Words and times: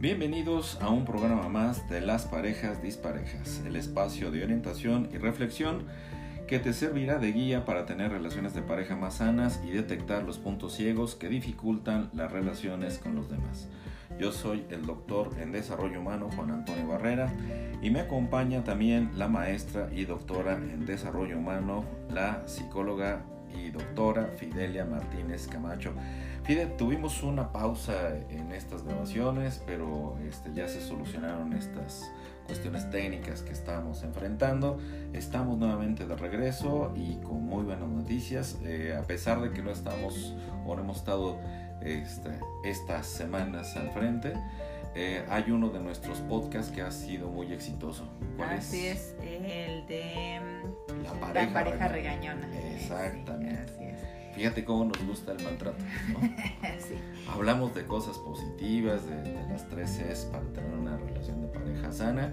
Bienvenidos 0.00 0.78
a 0.80 0.90
un 0.90 1.04
programa 1.04 1.48
más 1.48 1.88
de 1.88 2.00
Las 2.00 2.24
Parejas 2.24 2.80
Disparejas, 2.80 3.64
el 3.66 3.74
espacio 3.74 4.30
de 4.30 4.44
orientación 4.44 5.08
y 5.12 5.18
reflexión 5.18 5.86
que 6.46 6.60
te 6.60 6.72
servirá 6.72 7.18
de 7.18 7.32
guía 7.32 7.64
para 7.64 7.84
tener 7.84 8.12
relaciones 8.12 8.54
de 8.54 8.62
pareja 8.62 8.94
más 8.94 9.14
sanas 9.14 9.60
y 9.66 9.72
detectar 9.72 10.22
los 10.22 10.38
puntos 10.38 10.74
ciegos 10.74 11.16
que 11.16 11.28
dificultan 11.28 12.10
las 12.12 12.30
relaciones 12.30 12.98
con 12.98 13.16
los 13.16 13.28
demás. 13.28 13.68
Yo 14.20 14.30
soy 14.30 14.64
el 14.70 14.86
doctor 14.86 15.32
en 15.40 15.50
desarrollo 15.50 15.98
humano 15.98 16.30
Juan 16.32 16.52
Antonio 16.52 16.86
Barrera 16.86 17.34
y 17.82 17.90
me 17.90 17.98
acompaña 17.98 18.62
también 18.62 19.10
la 19.16 19.26
maestra 19.26 19.90
y 19.92 20.04
doctora 20.04 20.54
en 20.54 20.86
desarrollo 20.86 21.36
humano, 21.36 21.84
la 22.08 22.46
psicóloga 22.46 23.24
y 23.54 23.70
doctora 23.70 24.26
Fidelia 24.36 24.84
Martínez 24.84 25.46
Camacho. 25.46 25.92
Fide, 26.44 26.66
tuvimos 26.66 27.22
una 27.22 27.52
pausa 27.52 28.16
en 28.30 28.52
estas 28.52 28.82
grabaciones, 28.82 29.62
pero 29.66 30.16
este, 30.28 30.52
ya 30.54 30.66
se 30.68 30.80
solucionaron 30.80 31.52
estas 31.52 32.10
cuestiones 32.46 32.88
técnicas 32.90 33.42
que 33.42 33.52
estábamos 33.52 34.02
enfrentando. 34.02 34.78
Estamos 35.12 35.58
nuevamente 35.58 36.06
de 36.06 36.16
regreso 36.16 36.92
y 36.96 37.16
con 37.16 37.44
muy 37.44 37.64
buenas 37.64 37.88
noticias, 37.88 38.58
eh, 38.64 38.96
a 38.98 39.02
pesar 39.02 39.40
de 39.42 39.50
que 39.50 39.62
no 39.62 39.70
estamos 39.70 40.34
o 40.66 40.74
no 40.74 40.82
hemos 40.82 40.98
estado 40.98 41.38
este, 41.82 42.30
estas 42.64 43.06
semanas 43.06 43.76
al 43.76 43.90
frente. 43.90 44.32
Eh, 44.94 45.24
hay 45.28 45.50
uno 45.50 45.68
de 45.68 45.80
nuestros 45.80 46.18
podcasts 46.20 46.72
que 46.72 46.82
ha 46.82 46.90
sido 46.90 47.28
muy 47.28 47.52
exitoso. 47.52 48.08
Así 48.38 48.86
es? 48.86 49.14
el 49.22 49.86
de 49.86 50.40
mm, 50.40 51.02
La 51.04 51.52
pareja, 51.52 51.88
regañona. 51.88 52.48
Exactamente. 52.74 53.96
Fíjate 54.34 54.64
cómo 54.64 54.84
nos 54.84 55.04
gusta 55.04 55.32
el 55.32 55.42
maltrato. 55.42 55.84
Hablamos 57.32 57.74
de 57.74 57.84
cosas 57.86 58.16
positivas, 58.18 59.04
de, 59.08 59.34
las 59.50 59.68
tres 59.68 59.98
Cs 59.98 60.26
para 60.26 60.44
tener 60.52 60.72
una 60.72 60.96
relación 60.96 61.42
de 61.42 61.48
pareja 61.48 61.92
sana. 61.92 62.32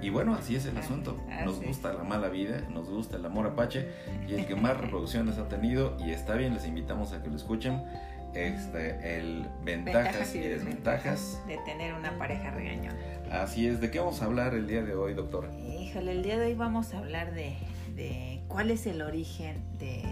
Y 0.00 0.10
bueno, 0.10 0.34
así 0.34 0.56
es 0.56 0.66
el 0.66 0.76
asunto. 0.76 1.16
Nos 1.44 1.62
gusta 1.62 1.92
la 1.92 2.04
mala 2.04 2.28
vida, 2.28 2.62
nos 2.70 2.88
gusta 2.88 3.16
el 3.16 3.24
amor 3.24 3.46
apache 3.46 3.88
y 4.28 4.34
el 4.34 4.46
que 4.46 4.54
más 4.54 4.76
reproducciones 4.80 5.38
ha 5.38 5.48
tenido, 5.48 5.96
y 6.00 6.10
está 6.10 6.34
bien, 6.34 6.54
les 6.54 6.66
invitamos 6.66 7.12
a 7.12 7.22
que 7.22 7.28
lo 7.28 7.36
escuchen 7.36 7.82
este, 8.34 9.18
el 9.18 9.46
ventajas, 9.64 10.34
y 10.34 10.40
desventajas, 10.40 11.40
de 11.46 11.58
tener 11.58 11.94
una 11.94 12.16
pareja 12.18 12.50
regañona. 12.50 12.96
Así 13.30 13.66
es, 13.66 13.80
¿de 13.80 13.90
qué 13.90 13.98
vamos 13.98 14.22
a 14.22 14.26
hablar 14.26 14.54
el 14.54 14.66
día 14.66 14.82
de 14.82 14.94
hoy, 14.94 15.14
doctora? 15.14 15.50
Híjole, 15.58 16.12
el 16.12 16.22
día 16.22 16.38
de 16.38 16.46
hoy 16.46 16.54
vamos 16.54 16.94
a 16.94 16.98
hablar 16.98 17.32
de, 17.32 17.56
cuál 18.48 18.70
es 18.70 18.86
el 18.86 19.02
origen 19.02 19.62
de 19.78 20.02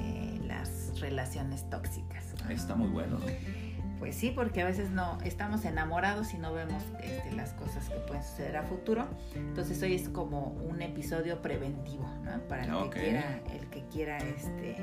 las 0.47 1.01
relaciones 1.01 1.69
tóxicas. 1.71 2.25
Está 2.49 2.75
muy 2.75 2.89
bueno, 2.89 3.19
¿no? 3.19 3.27
Pues 3.99 4.17
sí, 4.17 4.33
porque 4.35 4.61
a 4.61 4.67
veces 4.67 4.91
no 4.91 5.19
estamos 5.25 5.65
enamorados 5.65 6.35
y 6.35 6.39
no 6.39 6.53
vemos 6.53 6.83
este, 7.03 7.33
las 7.33 7.53
cosas 7.53 7.89
que 7.89 7.97
pueden 8.01 8.23
suceder 8.23 8.57
a 8.57 8.63
futuro. 8.65 9.07
Entonces 9.35 9.81
hoy 9.83 9.95
es 9.95 10.09
como 10.09 10.49
un 10.49 10.83
episodio 10.83 11.41
preventivo, 11.41 12.07
¿no? 12.23 12.39
Para 12.49 12.65
el 12.65 12.91
que 12.91 13.01
quiera, 13.01 13.41
el 13.53 13.67
que 13.69 13.85
quiera 13.87 14.19
este 14.19 14.77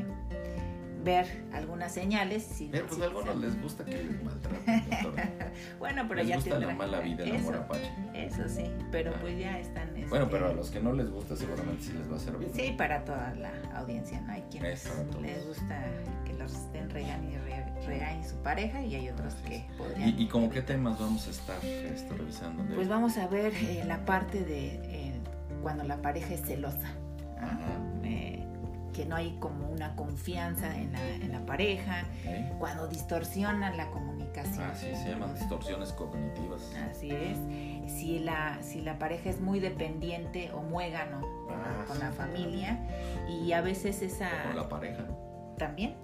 ver 1.04 1.44
algunas 1.54 1.94
señales. 1.94 2.44
Si, 2.44 2.68
pues 2.68 3.00
a 3.00 3.06
algunos 3.06 3.38
les 3.38 3.62
gusta 3.62 3.84
que 3.84 4.04
les 4.04 4.24
maltraten. 4.24 4.84
bueno, 5.80 6.06
pero 6.08 6.22
les 6.22 6.28
ya 6.28 6.36
gusta 6.36 6.60
la 6.60 6.74
mala 6.74 7.00
vida, 7.00 7.24
el 7.24 7.36
amor 7.38 7.56
apache. 7.58 7.92
Eso 8.14 8.48
sí, 8.48 8.72
pero 8.92 9.14
pues 9.22 9.38
ya 9.40 9.60
están. 9.60 9.90
Este, 9.90 10.10
bueno, 10.10 10.28
pero 10.30 10.48
a 10.48 10.54
los 10.54 10.70
que 10.70 10.80
no 10.80 10.94
les 10.94 11.10
gusta 11.10 11.36
seguramente 11.36 11.84
sí 11.84 11.94
les 11.94 12.12
va 12.12 12.18
a 12.18 12.20
servir. 12.20 12.50
Sí, 12.54 12.74
para 12.78 13.04
toda 13.04 13.34
la 13.36 13.52
audiencia, 13.76 14.22
¿no? 14.22 14.34
Hay 14.34 14.44
quienes 14.50 14.90
les 15.22 15.48
gusta 15.48 15.86
que 16.26 16.34
los 16.34 16.54
estén 16.54 16.90
regañando 16.90 17.30
y 17.30 17.86
regañen 17.86 18.28
su 18.28 18.36
pareja 18.38 18.82
y 18.82 18.96
hay 18.96 19.10
otros 19.10 19.34
que 19.48 19.66
podrían. 19.78 20.10
¿Y, 20.10 20.24
y 20.24 20.28
como 20.28 20.50
qué 20.50 20.62
temas 20.62 21.00
vamos 21.00 21.28
a 21.28 21.32
estar 21.32 21.64
este, 21.66 22.14
revisando? 22.16 22.64
Pues 22.76 22.88
vamos 22.88 23.18
a 23.18 23.28
ver 23.28 23.54
eh, 23.56 23.84
la 23.86 24.06
parte 24.06 24.44
de 24.44 24.80
eh, 24.84 25.14
cuando 25.62 25.84
la 25.84 26.02
pareja 26.02 26.34
es 26.34 26.42
celosa. 26.42 26.92
Ajá 27.38 27.80
que 28.92 29.06
no 29.06 29.16
hay 29.16 29.38
como 29.40 29.70
una 29.70 29.96
confianza 29.96 30.76
en 30.78 30.92
la, 30.94 31.10
en 31.10 31.32
la 31.32 31.46
pareja, 31.46 32.06
cuando 32.60 32.88
distorsionan 32.88 33.78
la 33.78 33.88
comunicación. 33.88 34.64
Así 34.64 34.88
se 34.96 35.10
llaman 35.10 35.34
distorsiones 35.36 35.92
cognitivas. 35.94 36.74
Así 36.90 37.12
es. 37.12 37.38
Si 37.92 38.20
la, 38.20 38.62
si 38.62 38.82
la 38.82 38.98
pareja 39.00 39.30
es 39.30 39.40
muy 39.40 39.60
dependiente 39.60 40.52
o 40.54 40.62
muégano 40.62 41.22
ah, 41.50 41.86
con 41.88 42.00
la 42.00 42.12
familia 42.12 42.80
y 43.28 43.52
a 43.52 43.62
veces 43.62 44.02
esa... 44.02 44.30
Con 44.48 44.56
la 44.56 44.70
pareja. 44.70 45.06
También. 45.58 45.96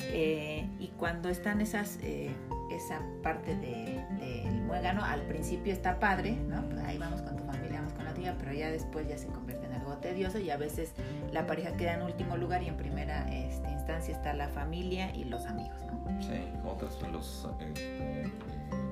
Eh, 0.00 0.68
y 0.78 0.88
cuando 0.88 1.28
están 1.28 1.60
esas... 1.60 1.98
Eh, 2.02 2.34
esa 2.70 3.00
parte 3.22 3.54
del 3.56 4.18
de, 4.18 4.50
muégano, 4.66 5.04
al 5.04 5.22
principio 5.22 5.72
está 5.72 6.00
padre, 6.00 6.32
¿no? 6.32 6.64
ahí 6.84 6.98
vamos 6.98 7.22
con 7.22 7.36
tu 7.36 7.44
familia, 7.44 7.78
vamos 7.78 7.92
con 7.92 8.04
la 8.04 8.12
tía, 8.12 8.34
pero 8.38 8.52
ya 8.52 8.70
después 8.70 9.08
ya 9.08 9.16
se 9.16 9.28
convierte 9.28 9.65
tedioso 10.00 10.38
y 10.38 10.50
a 10.50 10.56
veces 10.56 10.92
la 11.32 11.46
pareja 11.46 11.76
queda 11.76 11.94
en 11.94 12.02
último 12.02 12.36
lugar 12.36 12.62
y 12.62 12.68
en 12.68 12.76
primera 12.76 13.32
este, 13.32 13.70
instancia 13.70 14.14
está 14.14 14.34
la 14.34 14.48
familia 14.48 15.14
y 15.14 15.24
los 15.24 15.46
amigos, 15.46 15.76
¿no? 15.86 16.22
Sí, 16.22 16.40
otras 16.64 16.94
son 16.94 17.12
los, 17.12 17.48
este, 17.60 18.32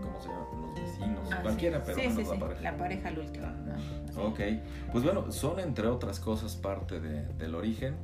¿cómo 0.02 0.20
se 0.20 0.28
llama? 0.28 0.46
Los 0.60 0.74
vecinos, 0.74 1.28
ah, 1.32 1.42
cualquiera, 1.42 1.82
pero 1.82 1.98
sí, 1.98 2.10
sí, 2.10 2.24
la 2.24 2.38
pareja. 2.38 2.62
La 2.62 2.76
pareja 2.76 3.08
al 3.08 3.18
último. 3.18 3.46
Ok, 4.16 4.40
pues 4.92 5.04
bueno, 5.04 5.30
son 5.32 5.60
entre 5.60 5.88
otras 5.88 6.20
cosas 6.20 6.56
parte 6.56 7.00
de, 7.00 7.26
del 7.34 7.54
origen. 7.54 7.94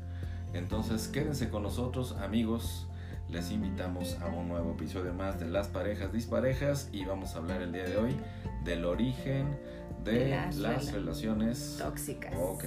Entonces 0.53 1.06
quédense 1.09 1.49
con 1.49 1.62
nosotros, 1.62 2.16
amigos. 2.21 2.89
Les 3.30 3.52
invitamos 3.52 4.18
a 4.20 4.26
un 4.26 4.48
nuevo 4.48 4.72
episodio 4.72 5.14
más 5.14 5.38
de 5.38 5.46
Las 5.46 5.68
Parejas 5.68 6.12
Disparejas 6.12 6.88
y 6.91 7.04
vamos 7.04 7.34
a 7.34 7.38
hablar 7.38 7.62
el 7.62 7.70
día 7.70 7.84
de 7.84 7.96
hoy 7.96 8.16
del 8.64 8.84
origen 8.84 9.56
de, 10.02 10.30
las, 10.56 10.92
relaciones 10.92 11.76
tóxicas. 11.78 12.34
Ok, 12.36 12.64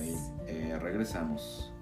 eh, 0.48 0.80
regresamos. 0.82 1.74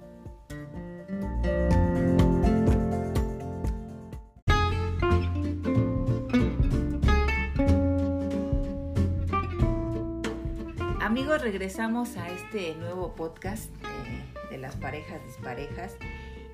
Amigos, 10.99 11.43
regresamos 11.43 12.17
a 12.17 12.29
este 12.29 12.73
nuevo 12.75 13.13
podcast 13.13 13.69
de 14.49 14.57
las 14.57 14.75
parejas 14.75 15.23
disparejas 15.27 15.97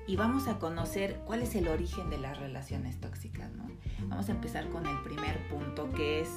y 0.08 0.16
vamos 0.16 0.48
a 0.48 0.58
conocer 0.58 1.20
cuál 1.26 1.42
es 1.42 1.54
el 1.54 1.68
origen 1.68 2.08
de 2.08 2.16
las 2.16 2.38
relaciones 2.38 2.98
tóxicas. 2.98 3.52
¿no? 3.52 3.68
Vamos 4.08 4.28
a 4.30 4.32
empezar 4.32 4.66
con 4.70 4.86
el 4.86 4.98
primer 5.02 5.46
punto 5.48 5.92
que 5.92 6.22
es 6.22 6.30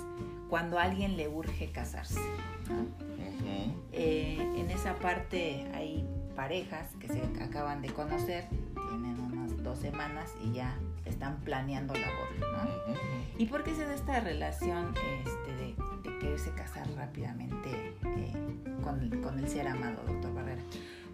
cuando 0.49 0.77
a 0.77 0.83
alguien 0.83 1.15
le 1.15 1.29
urge 1.29 1.71
casarse. 1.71 2.19
Eh, 3.93 4.37
en 4.57 4.69
esa 4.69 4.95
parte 4.95 5.65
hay 5.73 6.05
parejas 6.35 6.87
que 6.99 7.07
se 7.07 7.21
acaban 7.41 7.81
de 7.81 7.89
conocer, 7.89 8.45
tienen 8.89 9.17
unas 9.19 9.63
dos 9.63 9.79
semanas 9.79 10.29
y 10.43 10.51
ya 10.51 10.77
están 11.05 11.39
planeando 11.39 11.93
la 11.93 12.07
boda. 12.07 12.65
¿no? 12.65 12.93
¿Y 13.37 13.45
por 13.45 13.63
qué 13.63 13.73
se 13.73 13.85
da 13.85 13.95
esta 13.95 14.19
relación 14.19 14.93
este, 15.25 15.55
de, 15.55 16.19
quererse 16.19 16.51
casar 16.51 16.87
rápidamente 16.95 17.95
eh, 18.05 18.33
con, 18.83 19.09
con 19.21 19.39
el 19.39 19.47
ser 19.47 19.67
amado, 19.67 20.03
doctor 20.05 20.33
Barrera? 20.33 20.61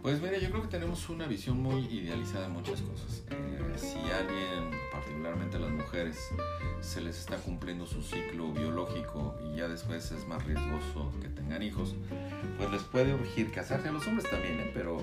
Pues 0.02 0.22
mira, 0.22 0.38
yo 0.38 0.50
creo 0.50 0.62
que 0.62 0.70
tenemos 0.70 1.10
una 1.10 1.28
visión 1.28 1.62
muy 1.62 1.86
idealizada 1.88 2.46
en 2.46 2.54
muchas 2.54 2.82
cosas. 2.82 3.24
Eh, 3.30 3.74
si 3.76 3.98
alguien, 4.12 4.72
particularmente 4.92 5.60
las 5.60 5.72
mujeres, 5.72 6.18
se 6.82 7.02
les 7.02 7.20
está 7.20 7.38
cumpliendo 7.38 7.86
su 7.86 8.02
ciclo 8.02 8.52
biológico 8.52 9.36
y 9.44 9.58
ya 9.58 9.68
después 9.68 10.12
es 10.12 10.28
más 10.28 10.46
riesgoso 10.46 11.12
que 11.22 11.28
tengan 11.30 11.62
hijos, 11.62 11.96
pues 12.58 12.72
les 12.72 12.84
puede 12.84 13.14
urgir 13.14 13.52
casarse. 13.52 13.90
A 13.90 13.92
los 13.92 14.08
hombres 14.08 14.30
también, 14.30 14.60
¿eh? 14.60 14.72
pero 14.74 15.02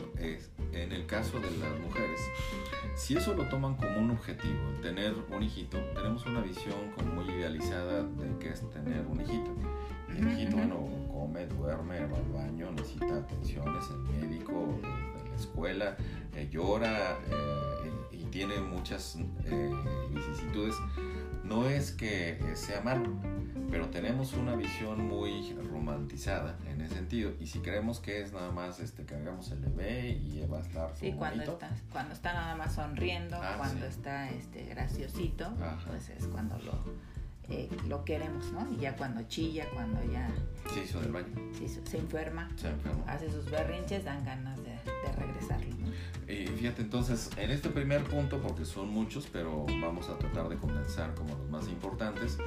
en 0.72 0.92
el 0.92 1.06
caso 1.06 1.38
de 1.40 1.50
las 1.58 1.78
mujeres, 1.80 2.20
si 2.96 3.16
eso 3.16 3.34
lo 3.34 3.48
toman 3.48 3.76
como 3.76 3.98
un 3.98 4.10
objetivo, 4.10 4.58
tener 4.82 5.14
un 5.30 5.42
hijito, 5.42 5.78
tenemos 5.94 6.24
una 6.26 6.40
visión 6.40 6.92
como 6.96 7.14
muy 7.14 7.34
idealizada 7.34 8.02
de 8.02 8.38
qué 8.38 8.50
es 8.50 8.68
tener 8.70 9.06
un 9.06 9.20
hijito. 9.20 9.50
El 10.08 10.32
hijito, 10.32 10.56
bueno, 10.56 10.88
come, 11.34 11.46
duerme, 11.46 12.06
va 12.06 12.18
al 12.18 12.32
baño, 12.32 12.70
necesita 12.72 13.16
atenciones, 13.16 13.84
el 13.90 14.28
médico, 14.28 14.78
eh, 14.82 15.28
la 15.28 15.36
escuela, 15.36 15.96
eh, 16.34 16.48
llora 16.50 17.18
eh, 17.28 17.90
y, 18.12 18.24
tiene 18.34 18.58
muchas 18.60 19.16
vicisitudes. 20.10 20.74
No 21.44 21.68
es 21.68 21.92
que 21.92 22.40
sea 22.54 22.80
malo, 22.80 23.12
pero 23.70 23.90
tenemos 23.90 24.32
una 24.32 24.56
visión 24.56 25.06
muy 25.06 25.52
romantizada 25.70 26.56
en 26.68 26.80
ese 26.80 26.96
sentido. 26.96 27.32
Y 27.38 27.46
si 27.46 27.60
creemos 27.60 28.00
que 28.00 28.22
es 28.22 28.32
nada 28.32 28.50
más 28.50 28.80
este, 28.80 29.04
que 29.04 29.14
hagamos 29.14 29.52
el 29.52 29.60
bebé 29.60 30.08
y 30.10 30.44
va 30.50 30.58
a 30.58 30.62
estar. 30.62 30.96
Sí, 30.96 31.12
cuando 31.12 31.44
está, 31.44 31.70
cuando 31.92 32.12
está 32.12 32.32
nada 32.32 32.56
más 32.56 32.74
sonriendo, 32.74 33.36
ah, 33.40 33.54
cuando 33.56 33.86
está 33.86 34.30
este, 34.30 34.64
graciosito, 34.64 35.52
pues 35.86 36.08
es 36.08 36.26
cuando 36.26 36.58
lo 36.58 37.14
eh, 37.50 37.68
lo 37.88 38.04
queremos, 38.04 38.50
¿no? 38.52 38.66
Y 38.72 38.78
ya 38.78 38.96
cuando 38.96 39.22
chilla, 39.28 39.68
cuando 39.74 40.02
ya... 40.10 40.28
Se 41.52 41.64
hizo 41.64 41.80
del 41.80 42.30
baño. 42.30 42.48
Se, 42.56 42.68
enferma, 42.68 43.04
hace 43.06 43.30
sus 43.30 43.50
berrinches, 43.50 44.04
dan 44.04 44.24
ganas 44.24 44.62
de 44.64 44.74
de 45.04 45.12
regresarlo. 45.12 45.74
Y 46.28 46.46
fíjate, 46.46 46.82
entonces, 46.82 47.30
en 47.36 47.50
este 47.50 47.68
primer 47.68 48.02
punto, 48.04 48.40
porque 48.40 48.64
son 48.64 48.88
muchos, 48.88 49.28
pero 49.30 49.66
vamos 49.80 50.08
a 50.08 50.18
tratar 50.18 50.48
de 50.48 50.56
condensar 50.56 51.14
como 51.14 51.36
los 51.36 51.48
más 51.50 51.68
importantes, 51.68 52.38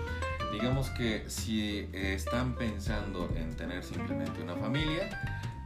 digamos 0.52 0.90
que 0.92 1.30
si 1.30 1.88
están 1.94 2.56
pensando 2.56 3.30
en 3.36 3.56
tener 3.56 3.84
simplemente 3.84 4.42
una 4.42 4.56
familia, 4.56 5.10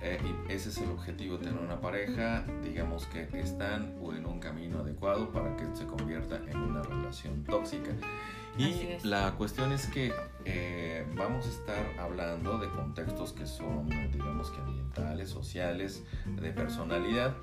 eh, 0.02 0.20
y 0.26 0.52
ese 0.52 0.70
es 0.70 0.78
el 0.80 0.90
objetivo, 0.90 1.38
tener 1.38 1.60
una 1.60 1.80
pareja, 1.80 2.44
digamos 2.64 3.06
que 3.06 3.30
están 3.34 3.96
en 4.14 4.26
un 4.26 4.40
camino 4.40 4.80
adecuado 4.80 5.32
para 5.32 5.56
que 5.56 5.64
se 5.74 5.86
convierta 5.86 6.38
en 6.48 6.58
una 6.58 6.82
relación 6.82 7.44
tóxica. 7.44 7.92
Y 8.58 8.98
la 9.04 9.32
cuestión 9.38 9.72
es 9.72 9.88
que 9.88 10.14
eh, 10.46 11.06
vamos 11.16 11.46
a 11.46 11.50
estar 11.50 12.00
hablando 12.00 12.58
de 12.58 12.68
contextos 12.70 13.32
que 13.32 13.46
son, 13.46 13.88
digamos 14.12 14.52
que 14.52 14.60
ambientales, 14.60 15.30
sociales, 15.30 16.04
de 16.26 16.52
personalidad, 16.52 17.36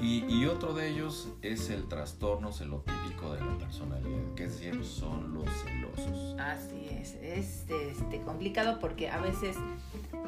y, 0.00 0.24
y 0.28 0.46
otro 0.46 0.72
de 0.72 0.88
ellos 0.88 1.28
es 1.42 1.70
el 1.70 1.88
trastorno 1.88 2.52
celotípico 2.52 3.32
de 3.34 3.40
la 3.40 3.58
personalidad, 3.58 4.34
que 4.34 4.44
es 4.44 4.60
decir, 4.60 4.84
son 4.84 5.34
los 5.34 5.48
celosos. 5.62 6.36
Así 6.38 6.88
es, 6.90 7.14
es 7.14 7.66
este, 7.68 8.20
complicado 8.22 8.78
porque 8.78 9.10
a 9.10 9.20
veces 9.20 9.56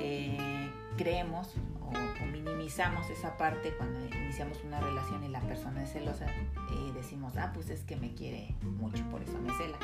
eh, 0.01 0.71
creemos 0.96 1.55
o, 1.81 2.25
minimizamos 2.26 3.08
esa 3.11 3.37
parte 3.37 3.75
cuando 3.76 4.00
iniciamos 4.06 4.62
una 4.64 4.81
relación 4.81 5.23
y 5.23 5.29
la 5.29 5.41
persona 5.41 5.82
es 5.82 5.93
celosa 5.93 6.26
y 6.70 6.93
decimos, 6.93 7.37
ah, 7.37 7.52
pues 7.55 7.70
es 7.70 7.82
que 7.82 7.96
me 7.96 8.14
quiere 8.14 8.55
mucho, 8.62 9.05
por 9.11 9.23
eso 9.23 9.38
me 9.41 9.52
cela. 9.55 9.79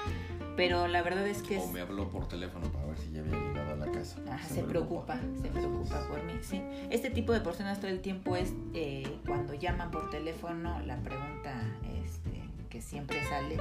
Pero 0.57 0.89
la 0.89 1.03
verdad 1.03 1.27
es 1.27 1.43
que... 1.43 1.59
O 1.59 1.67
me 1.69 1.81
habló 1.81 2.09
por 2.09 2.27
teléfono 2.27 2.67
para 2.73 2.87
ver 2.87 2.99
si 2.99 3.13
ya 3.13 3.21
había 3.21 3.37
llegado 3.37 3.73
a 3.75 3.87
la 3.87 3.93
casa. 3.93 4.19
se, 4.49 4.63
preocupa, 4.63 5.21
se 5.41 5.49
preocupa 5.49 6.09
por 6.09 6.23
mí, 6.25 6.35
sí. 6.43 6.63
Este 6.91 7.11
tipo 7.11 7.33
de 7.33 7.41
personas 7.41 7.79
todo 7.81 7.91
el 7.91 8.01
tiempo 8.01 8.35
es 8.37 8.53
eh, 8.75 9.19
cuando 9.27 9.55
llaman 9.55 9.91
por 9.91 10.11
teléfono, 10.11 10.81
la 10.81 10.97
pregunta 10.97 11.63
este, 12.03 12.43
que 12.69 12.81
siempre 12.81 13.23
sale 13.25 13.59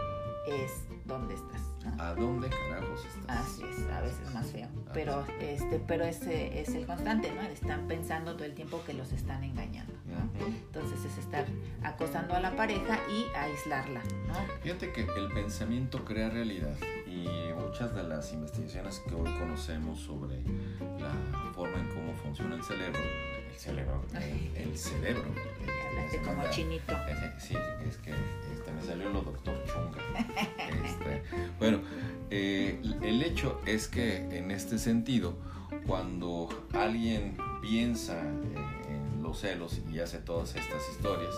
es 0.50 0.86
dónde 1.06 1.34
estás. 1.36 1.62
¿A 1.98 2.14
dónde 2.14 2.50
carajos 2.50 3.06
estás? 3.06 3.40
Así 3.40 3.64
es, 3.64 3.90
a 3.90 4.02
veces 4.02 4.34
más 4.34 4.52
feo. 4.52 4.68
Pero 4.94 5.26
este, 5.40 5.80
pero 5.80 6.04
ese 6.04 6.60
es 6.60 6.70
el 6.70 6.86
constante, 6.86 7.32
¿no? 7.34 7.42
Están 7.42 7.88
pensando 7.88 8.34
todo 8.36 8.46
el 8.46 8.54
tiempo 8.54 8.82
que 8.86 8.94
los 8.94 9.12
están 9.12 9.44
engañando. 9.44 9.94
Entonces 10.40 11.04
es 11.06 11.18
estar 11.18 11.46
acosando 11.84 12.34
a 12.34 12.40
la 12.40 12.56
pareja 12.56 13.00
y 13.10 13.26
aislarla, 13.36 14.02
¿no? 14.28 14.36
Fíjate 14.62 14.92
que 14.92 15.02
el 15.02 15.32
pensamiento 15.34 16.04
crea 16.06 16.30
realidad 16.30 16.76
y 17.06 17.28
muchas 17.54 17.94
de 17.96 18.04
las 18.04 18.32
investigaciones 18.34 19.00
que 19.00 19.16
hoy 19.16 19.32
conocemos 19.38 20.00
sobre 20.00 20.42
la 21.00 21.12
forma 21.54 21.80
en 21.80 21.88
cómo 21.90 22.14
funciona 22.16 22.56
el 22.56 22.64
cerebro, 22.64 23.00
cerebro, 23.60 24.02
el, 24.56 24.78
cerebro. 24.78 25.24
como 26.24 26.50
chinito. 26.50 26.94
sí, 27.38 27.56
es 27.86 27.98
que 27.98 28.12
este, 28.54 28.72
me 28.72 28.82
salió 28.82 29.10
lo 29.10 29.22
doctor 29.22 29.54
Chunga. 29.66 30.00
Este, 30.86 31.24
bueno, 31.60 31.82
eh, 32.30 32.82
el 33.02 33.22
hecho 33.22 33.62
es 33.66 33.90
que 33.90 34.18
en 34.38 34.52
este 34.52 34.80
sentido, 34.80 35.36
cuando 35.86 36.48
alguien 36.74 37.36
piensa 37.62 38.22
en 38.22 39.22
los 39.22 39.40
celos 39.42 39.82
y 39.92 40.00
hace 40.00 40.20
todas 40.20 40.56
estas 40.56 40.82
historias, 40.92 41.36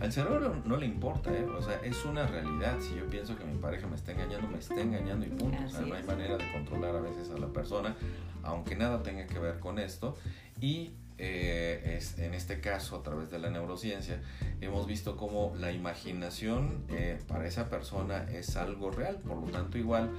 al 0.00 0.12
cerebro 0.12 0.56
no 0.64 0.76
le 0.76 0.86
importa, 0.86 1.32
¿eh? 1.32 1.44
o 1.44 1.62
sea, 1.62 1.80
es 1.84 2.04
una 2.04 2.26
realidad. 2.26 2.80
Si 2.80 2.96
yo 2.96 3.06
pienso 3.06 3.36
que 3.36 3.44
mi 3.44 3.56
pareja 3.56 3.86
me 3.86 3.94
está 3.94 4.10
engañando, 4.10 4.48
me 4.48 4.58
está 4.58 4.80
engañando 4.80 5.26
y 5.26 5.28
punto. 5.28 5.62
o 5.64 5.68
sea, 5.68 5.82
no 5.82 5.94
hay 5.94 6.02
manera 6.02 6.36
de 6.36 6.52
controlar 6.52 6.96
a 6.96 7.00
veces 7.00 7.30
a 7.30 7.38
la 7.38 7.46
persona, 7.46 7.94
aunque 8.42 8.74
nada 8.74 9.04
tenga 9.04 9.28
que 9.28 9.38
ver 9.38 9.60
con 9.60 9.78
esto. 9.78 10.18
Y 10.60 10.90
eh, 11.24 11.98
es, 11.98 12.18
en 12.18 12.34
este 12.34 12.60
caso, 12.60 12.96
a 12.96 13.02
través 13.04 13.30
de 13.30 13.38
la 13.38 13.48
neurociencia, 13.48 14.20
hemos 14.60 14.88
visto 14.88 15.16
cómo 15.16 15.54
la 15.56 15.70
imaginación 15.70 16.84
eh, 16.88 17.16
para 17.28 17.46
esa 17.46 17.68
persona 17.68 18.26
es 18.32 18.56
algo 18.56 18.90
real. 18.90 19.18
Por 19.18 19.36
lo 19.36 19.46
tanto, 19.46 19.78
igual, 19.78 20.10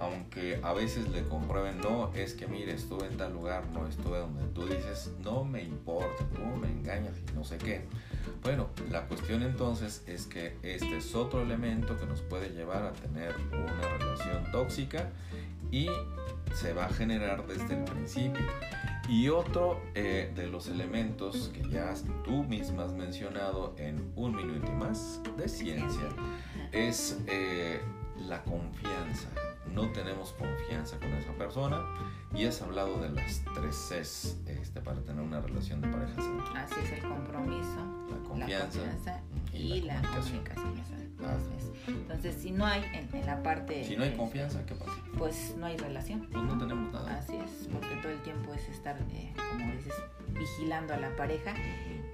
aunque 0.00 0.60
a 0.62 0.74
veces 0.74 1.08
le 1.08 1.22
comprueben, 1.22 1.80
no, 1.80 2.12
es 2.12 2.34
que 2.34 2.46
mire, 2.46 2.74
estuve 2.74 3.06
en 3.06 3.16
tal 3.16 3.32
lugar, 3.32 3.68
no 3.72 3.88
estuve 3.88 4.18
donde 4.18 4.44
tú 4.48 4.66
dices, 4.66 5.10
no 5.24 5.44
me 5.44 5.62
importa, 5.62 6.26
tú 6.34 6.42
me 6.42 6.68
engañas 6.68 7.14
y 7.16 7.34
no 7.34 7.42
sé 7.42 7.56
qué. 7.56 7.86
Bueno, 8.42 8.68
la 8.90 9.06
cuestión 9.06 9.42
entonces 9.42 10.04
es 10.06 10.26
que 10.26 10.58
este 10.62 10.98
es 10.98 11.14
otro 11.14 11.40
elemento 11.40 11.96
que 11.96 12.04
nos 12.04 12.20
puede 12.20 12.50
llevar 12.50 12.82
a 12.82 12.92
tener 12.92 13.34
una 13.50 13.96
relación 13.96 14.52
tóxica 14.52 15.08
y 15.70 15.88
se 16.54 16.74
va 16.74 16.84
a 16.84 16.90
generar 16.90 17.46
desde 17.46 17.78
el 17.78 17.84
principio. 17.84 18.44
Y 19.10 19.28
otro 19.28 19.80
eh, 19.96 20.32
de 20.36 20.46
los 20.46 20.68
elementos 20.68 21.50
que 21.52 21.68
ya 21.68 21.92
tú 22.24 22.44
misma 22.44 22.84
has 22.84 22.92
mencionado 22.92 23.74
en 23.76 24.12
un 24.14 24.36
minuto 24.36 24.70
y 24.70 24.74
más 24.76 25.20
de 25.36 25.48
ciencia 25.48 26.08
es 26.70 27.18
eh, 27.26 27.80
la 28.28 28.40
confianza. 28.44 29.28
No 29.74 29.90
tenemos 29.90 30.32
confianza 30.34 30.96
con 31.00 31.08
esa 31.08 31.32
persona 31.32 31.82
y 32.32 32.44
has 32.44 32.62
hablado 32.62 33.00
de 33.00 33.08
las 33.10 33.42
tres 33.52 33.74
Cs 33.88 34.36
este, 34.46 34.80
para 34.80 35.00
tener 35.02 35.24
una 35.24 35.40
relación 35.40 35.80
de 35.80 35.88
pareja 35.88 36.14
Así 36.54 36.74
es 36.80 36.92
el 36.92 37.02
compromiso, 37.02 38.06
la 38.08 38.28
confianza, 38.28 39.20
y, 39.52 39.80
la, 39.80 40.00
comunicación. 40.02 41.09
Entonces, 41.86 42.36
si 42.36 42.50
no 42.50 42.66
hay 42.66 42.82
en, 42.92 43.26
la 43.26 43.42
parte... 43.42 43.84
Si 43.84 43.96
no 43.96 44.04
hay 44.04 44.12
confianza, 44.12 44.64
¿qué 44.66 44.74
pasa? 44.74 44.92
Pues 45.18 45.54
no 45.58 45.66
hay 45.66 45.76
relación. 45.76 46.28
Pues 46.30 46.44
no 46.44 46.58
tenemos 46.58 46.92
nada. 46.92 47.18
Así 47.18 47.36
es, 47.36 47.68
porque 47.72 47.96
todo 48.02 48.12
el 48.12 48.20
tiempo 48.22 48.54
es 48.54 48.68
estar, 48.68 48.96
eh, 49.12 49.32
como 49.50 49.72
dices, 49.72 49.94
vigilando 50.32 50.94
a 50.94 50.98
la 50.98 51.14
pareja. 51.16 51.54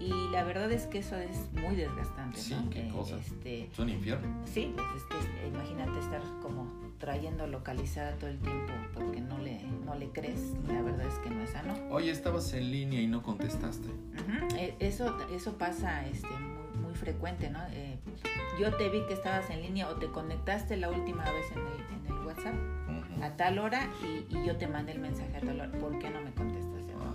Y 0.00 0.12
la 0.30 0.44
verdad 0.44 0.70
es 0.72 0.86
que 0.86 0.98
eso 0.98 1.16
es 1.16 1.50
muy 1.52 1.76
desgastante. 1.76 2.38
Sí, 2.38 2.54
qué 2.70 2.88
cosa. 2.88 3.16
Este, 3.16 3.64
es 3.64 3.78
un 3.78 3.88
infierno. 3.88 4.28
Sí, 4.46 4.74
pues 4.74 4.86
es 4.96 5.04
que 5.04 5.48
imagínate 5.48 5.98
estar 5.98 6.22
como 6.42 6.86
trayendo 6.98 7.46
localizada 7.46 8.12
todo 8.16 8.30
el 8.30 8.38
tiempo 8.38 8.72
porque 8.94 9.20
no 9.20 9.38
le, 9.38 9.62
no 9.84 9.94
le 9.94 10.10
crees. 10.10 10.52
La 10.68 10.82
verdad 10.82 11.06
es 11.06 11.14
que 11.20 11.30
no 11.30 11.42
es 11.42 11.50
sano. 11.50 11.74
Oye, 11.90 12.10
estabas 12.10 12.52
en 12.52 12.70
línea 12.70 13.00
y 13.00 13.06
no 13.06 13.22
contestaste. 13.22 13.88
E, 14.56 14.74
eso, 14.80 15.16
eso 15.30 15.56
pasa 15.58 16.06
este, 16.06 16.28
frecuente, 16.96 17.50
¿no? 17.50 17.60
Eh, 17.70 17.98
yo 18.60 18.74
te 18.76 18.88
vi 18.88 19.02
que 19.06 19.14
estabas 19.14 19.48
en 19.50 19.62
línea 19.62 19.88
o 19.88 19.96
te 19.96 20.06
conectaste 20.08 20.76
la 20.76 20.90
última 20.90 21.24
vez 21.30 21.46
en 21.52 21.58
el, 21.58 22.00
en 22.00 22.06
el 22.06 22.26
WhatsApp 22.26 22.54
a 23.22 23.36
tal 23.36 23.58
hora 23.58 23.88
y, 24.02 24.26
y, 24.34 24.46
yo 24.46 24.56
te 24.56 24.66
mandé 24.66 24.92
el 24.92 24.98
mensaje 24.98 25.36
a 25.36 25.40
tal 25.40 25.60
hora. 25.60 25.70
¿Por 25.72 25.98
qué 25.98 26.10
no 26.10 26.20
me 26.20 26.32
contestas? 26.32 26.72
Ah, 27.00 27.14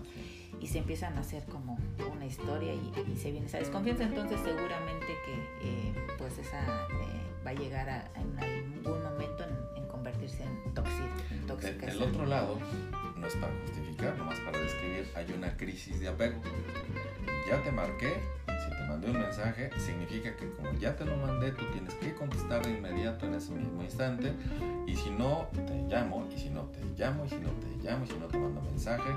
y 0.60 0.68
se 0.68 0.78
empiezan 0.78 1.18
a 1.18 1.22
hacer 1.22 1.44
como 1.46 1.78
una 2.12 2.26
historia 2.26 2.74
y, 2.74 2.92
y, 3.12 3.18
se 3.18 3.32
viene 3.32 3.48
esa 3.48 3.58
desconfianza. 3.58 4.04
Entonces 4.04 4.40
seguramente 4.44 5.08
que 5.26 5.34
eh, 5.64 5.94
pues 6.18 6.38
esa 6.38 6.62
eh, 6.64 7.46
va 7.46 7.52
a 7.52 7.54
llegar 7.54 7.90
a, 7.90 8.12
en 8.16 8.38
algún 8.40 9.04
momento 9.04 9.44
en, 9.76 9.86
convertirse 9.88 10.44
en, 10.44 10.74
tóxica. 10.74 11.86
El, 11.88 11.98
el 11.98 12.04
otro 12.04 12.26
lado 12.26 12.58
no 13.18 13.28
es 13.28 13.36
para 13.36 13.54
justificar, 13.62 14.18
nomás 14.18 14.40
para 14.40 14.58
describir, 14.58 15.08
hay 15.16 15.32
una 15.34 15.56
crisis 15.58 16.00
de 16.00 16.08
apego. 16.08 16.40
Ya 17.48 17.62
te 17.62 17.72
marqué, 17.72 18.20
mandé 18.92 19.10
un 19.10 19.20
mensaje, 19.20 19.70
significa 19.80 20.36
que 20.36 20.52
como 20.52 20.74
ya 20.74 20.96
te 20.96 21.06
lo 21.06 21.16
mandé, 21.16 21.52
tú 21.52 21.66
tienes 21.72 21.94
que 21.96 22.14
contestar 22.14 22.66
de 22.66 22.72
inmediato 22.72 23.26
en 23.26 23.36
ese 23.36 23.54
mismo 23.54 23.82
instante. 23.82 24.34
Y 24.86 24.96
si 24.96 25.10
no, 25.10 25.48
te 25.54 25.74
llamo, 25.88 26.28
y 26.34 26.38
si 26.38 26.50
no, 26.50 26.64
te 26.66 26.84
llamo, 26.98 27.26
y 27.26 27.30
si 27.30 27.38
no, 27.38 27.50
te 27.52 27.68
llamo, 27.82 28.04
y 28.04 28.08
si 28.08 28.18
no, 28.18 28.28
te 28.28 28.38
mando 28.38 28.62
mensaje. 28.62 29.10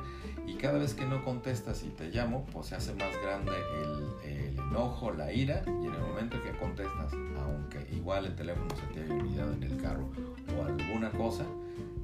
Y 0.47 0.55
cada 0.55 0.79
vez 0.79 0.95
que 0.95 1.05
no 1.05 1.25
contestas 1.25 1.83
y 1.83 1.89
te 1.89 2.09
llamo, 2.11 2.47
pues 2.53 2.67
se 2.67 2.77
hace 2.77 2.95
más 2.95 3.11
grande 3.21 3.53
el, 3.83 4.31
el 4.31 4.59
enojo, 4.59 5.11
la 5.13 5.33
ira. 5.33 5.63
Y 5.67 5.87
en 5.87 5.95
el 5.95 6.01
momento 6.01 6.41
que 6.43 6.51
contestas, 6.53 7.13
aunque 7.45 7.87
igual 7.93 8.27
el 8.27 8.37
teléfono 8.37 8.69
se 8.77 8.87
te 8.95 9.05
haya 9.05 9.15
olvidado 9.15 9.53
en 9.55 9.63
el 9.65 9.77
carro 9.83 10.09
o 10.57 10.65
alguna 10.65 11.11
cosa, 11.11 11.45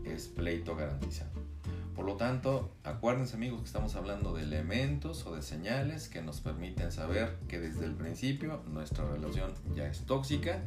es 0.05 0.27
pleito 0.27 0.75
garantizado. 0.75 1.40
Por 2.00 2.09
lo 2.09 2.16
tanto, 2.16 2.71
acuérdense 2.83 3.37
amigos 3.37 3.61
que 3.61 3.66
estamos 3.66 3.95
hablando 3.95 4.33
de 4.33 4.42
elementos 4.42 5.26
o 5.26 5.35
de 5.35 5.42
señales 5.42 6.09
que 6.09 6.23
nos 6.23 6.40
permiten 6.40 6.90
saber 6.92 7.37
que 7.47 7.61
desde 7.61 7.85
el 7.85 7.92
principio 7.92 8.62
nuestra 8.69 9.04
relación 9.04 9.52
ya 9.75 9.85
es 9.87 10.07
tóxica 10.07 10.62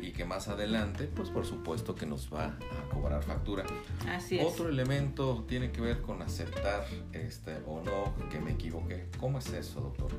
y 0.00 0.12
que 0.12 0.24
más 0.24 0.48
adelante, 0.48 1.04
pues 1.14 1.28
por 1.28 1.44
supuesto 1.44 1.94
que 1.94 2.06
nos 2.06 2.32
va 2.32 2.46
a 2.46 2.88
cobrar 2.88 3.22
factura. 3.22 3.66
Así 4.08 4.38
es. 4.38 4.46
Otro 4.46 4.70
elemento 4.70 5.44
tiene 5.46 5.72
que 5.72 5.82
ver 5.82 6.00
con 6.00 6.22
aceptar 6.22 6.86
este 7.12 7.58
o 7.66 7.82
no 7.82 8.14
que 8.30 8.40
me 8.40 8.52
equivoqué. 8.52 9.10
¿Cómo 9.20 9.40
es 9.40 9.52
eso, 9.52 9.82
doctor? 9.82 10.10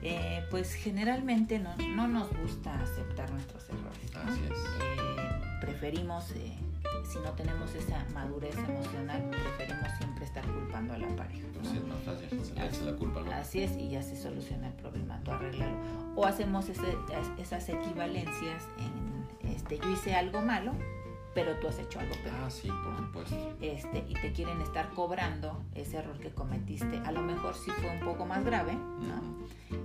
Eh, 0.00 0.46
pues 0.50 0.72
generalmente 0.72 1.58
no, 1.58 1.76
no, 1.76 2.08
nos 2.08 2.34
gusta 2.38 2.72
aceptar 2.80 3.30
nuestros 3.30 3.68
errores. 3.68 4.16
Así 4.16 4.40
es. 4.50 4.58
Eh, 4.58 5.58
preferimos... 5.60 6.30
Eh, 6.30 6.56
si 7.04 7.18
no 7.18 7.32
tenemos 7.32 7.74
esa 7.74 8.04
madurez 8.12 8.56
emocional, 8.56 9.30
preferimos 9.30 9.88
siempre 9.98 10.24
estar 10.24 10.44
culpando 10.44 10.94
a 10.94 10.98
la 10.98 11.08
pareja. 11.16 11.46
Pues 11.54 11.68
sí, 11.68 11.76
es 11.78 11.84
más 11.84 11.98
fácil, 12.04 12.44
se 12.44 12.54
le 12.54 12.66
echa 12.66 12.82
la 12.82 12.96
culpa 12.96 13.20
Así 13.34 13.62
es, 13.62 13.76
y 13.76 13.90
ya 13.90 14.02
se 14.02 14.16
soluciona 14.16 14.68
el 14.68 14.74
problema, 14.74 15.20
tú 15.24 15.32
arreglarlo. 15.32 15.76
O 16.16 16.26
hacemos 16.26 16.68
esas 16.68 17.68
equivalencias 17.68 18.68
en, 18.78 19.50
este, 19.50 19.78
yo 19.78 19.90
hice 19.90 20.14
algo 20.14 20.40
malo, 20.40 20.72
pero 21.34 21.56
tú 21.56 21.68
has 21.68 21.78
hecho 21.78 22.00
algo 22.00 22.14
peor. 22.22 22.34
Ah, 22.42 22.50
sí, 22.50 22.68
por 22.68 22.96
supuesto. 22.96 23.56
Este, 23.60 24.04
y 24.08 24.14
te 24.14 24.32
quieren 24.32 24.60
estar 24.60 24.90
cobrando 24.90 25.62
ese 25.74 25.98
error 25.98 26.18
que 26.18 26.30
cometiste. 26.30 27.00
A 27.04 27.12
lo 27.12 27.22
mejor 27.22 27.54
sí 27.54 27.70
fue 27.70 27.90
un 27.90 28.00
poco 28.00 28.26
más 28.26 28.44
grave, 28.44 28.74
¿no? 28.74 29.38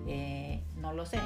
Eh, 0.07 0.63
no 0.77 0.93
lo 0.93 1.05
sé, 1.05 1.19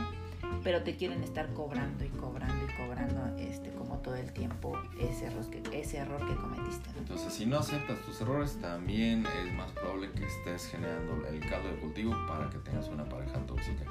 pero 0.63 0.83
te 0.83 0.95
quieren 0.95 1.23
estar 1.23 1.53
cobrando 1.53 2.03
y 2.03 2.09
cobrando 2.09 2.65
y 2.65 2.75
cobrando 2.75 3.37
este, 3.37 3.71
como 3.71 3.97
todo 3.99 4.15
el 4.15 4.31
tiempo 4.33 4.77
ese 4.99 5.27
error 5.27 5.49
que, 5.49 5.79
ese 5.79 5.97
error 5.97 6.25
que 6.25 6.35
cometiste. 6.35 6.89
Entonces, 6.97 7.33
si 7.33 7.45
no 7.45 7.59
aceptas 7.59 7.99
tus 8.01 8.19
errores, 8.21 8.57
también 8.61 9.25
es 9.25 9.53
más 9.53 9.71
probable 9.71 10.11
que 10.11 10.25
estés 10.25 10.67
generando 10.67 11.27
el 11.27 11.39
caldo 11.41 11.69
de 11.69 11.75
cultivo 11.77 12.13
para 12.27 12.49
que 12.49 12.57
tengas 12.59 12.87
una 12.89 13.07
pareja 13.07 13.39
tóxica. 13.45 13.83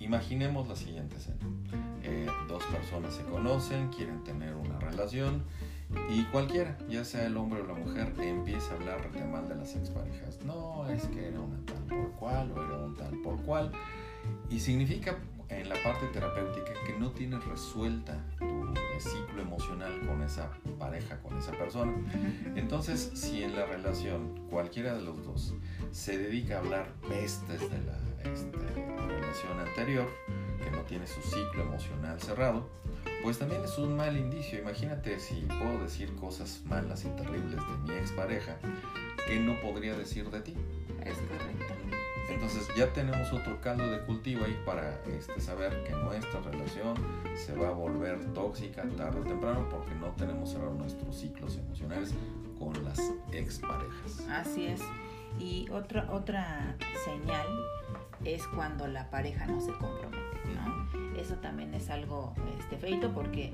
Imaginemos 0.00 0.68
la 0.68 0.76
siguiente 0.76 1.16
escena. 1.16 1.38
Eh, 2.02 2.26
dos 2.46 2.62
personas 2.64 3.14
se 3.14 3.24
conocen, 3.24 3.88
quieren 3.88 4.22
tener 4.22 4.54
una 4.54 4.78
relación 4.78 5.42
y 6.10 6.22
cualquiera, 6.24 6.76
ya 6.88 7.04
sea 7.04 7.26
el 7.26 7.36
hombre 7.36 7.62
o 7.62 7.66
la 7.66 7.74
mujer, 7.74 8.12
empieza 8.18 8.72
a 8.72 8.76
hablar 8.76 9.10
de 9.10 9.24
mal 9.24 9.48
de 9.48 9.54
las 9.54 9.74
exparejas. 9.74 10.38
No, 10.44 10.88
es 10.88 11.06
que 11.06 11.28
era 11.28 11.40
una 11.40 11.58
tal 11.64 11.82
por 11.84 12.12
cual 12.12 12.52
o 12.52 12.62
era 12.62 12.78
un 12.78 12.94
tal 12.94 13.18
por 13.22 13.42
cual. 13.42 13.72
Y 14.50 14.60
significa 14.60 15.18
en 15.48 15.68
la 15.68 15.82
parte 15.82 16.06
terapéutica 16.06 16.72
que 16.86 16.98
no 16.98 17.10
tienes 17.10 17.44
resuelta 17.44 18.16
tu 18.38 18.74
ciclo 19.00 19.42
emocional 19.42 20.00
con 20.06 20.22
esa 20.22 20.50
pareja, 20.78 21.20
con 21.22 21.38
esa 21.38 21.52
persona. 21.52 21.92
Entonces, 22.56 23.10
si 23.14 23.42
en 23.42 23.56
la 23.56 23.66
relación 23.66 24.46
cualquiera 24.50 24.94
de 24.94 25.02
los 25.02 25.24
dos 25.24 25.54
se 25.90 26.18
dedica 26.18 26.56
a 26.56 26.58
hablar 26.58 26.92
pestes 27.08 27.60
de 27.60 27.78
la 27.80 27.98
este, 28.30 28.58
relación 29.06 29.60
anterior, 29.60 30.08
que 30.62 30.70
no 30.70 30.82
tiene 30.82 31.06
su 31.06 31.20
ciclo 31.22 31.62
emocional 31.62 32.20
cerrado, 32.20 32.68
pues 33.22 33.38
también 33.38 33.62
es 33.64 33.78
un 33.78 33.96
mal 33.96 34.16
indicio. 34.16 34.58
Imagínate 34.58 35.18
si 35.18 35.46
puedo 35.46 35.78
decir 35.82 36.14
cosas 36.16 36.62
malas 36.66 37.04
y 37.04 37.08
terribles 37.10 37.56
de 37.56 37.92
mi 37.92 37.98
expareja 37.98 38.56
que 39.26 39.38
no 39.38 39.60
podría 39.60 39.96
decir 39.96 40.30
de 40.30 40.40
ti. 40.40 40.54
Es 41.04 41.16
correcto. 41.18 41.77
Entonces 42.40 42.68
ya 42.76 42.92
tenemos 42.92 43.32
otro 43.32 43.60
caldo 43.60 43.90
de 43.90 43.98
cultivo 44.02 44.44
ahí 44.44 44.56
para 44.64 45.02
este, 45.06 45.40
saber 45.40 45.82
que 45.82 45.92
nuestra 45.92 46.40
relación 46.40 46.94
se 47.34 47.52
va 47.56 47.70
a 47.70 47.72
volver 47.72 48.24
tóxica 48.32 48.84
tarde 48.96 49.18
o 49.18 49.24
temprano 49.24 49.68
porque 49.68 49.92
no 49.96 50.06
tenemos 50.12 50.50
cerrado 50.50 50.72
nuestros 50.74 51.16
ciclos 51.16 51.56
emocionales 51.56 52.14
con 52.56 52.72
las 52.84 53.00
exparejas. 53.32 54.24
Así 54.30 54.68
es. 54.68 54.80
Y 55.40 55.68
otra, 55.70 56.08
otra 56.12 56.76
señal 57.04 57.46
es 58.24 58.46
cuando 58.46 58.86
la 58.86 59.10
pareja 59.10 59.44
no 59.46 59.60
se 59.60 59.72
compromete, 59.72 60.38
¿no? 60.54 61.18
Eso 61.20 61.34
también 61.38 61.74
es 61.74 61.90
algo 61.90 62.34
este, 62.60 62.78
feito 62.78 63.12
porque 63.12 63.52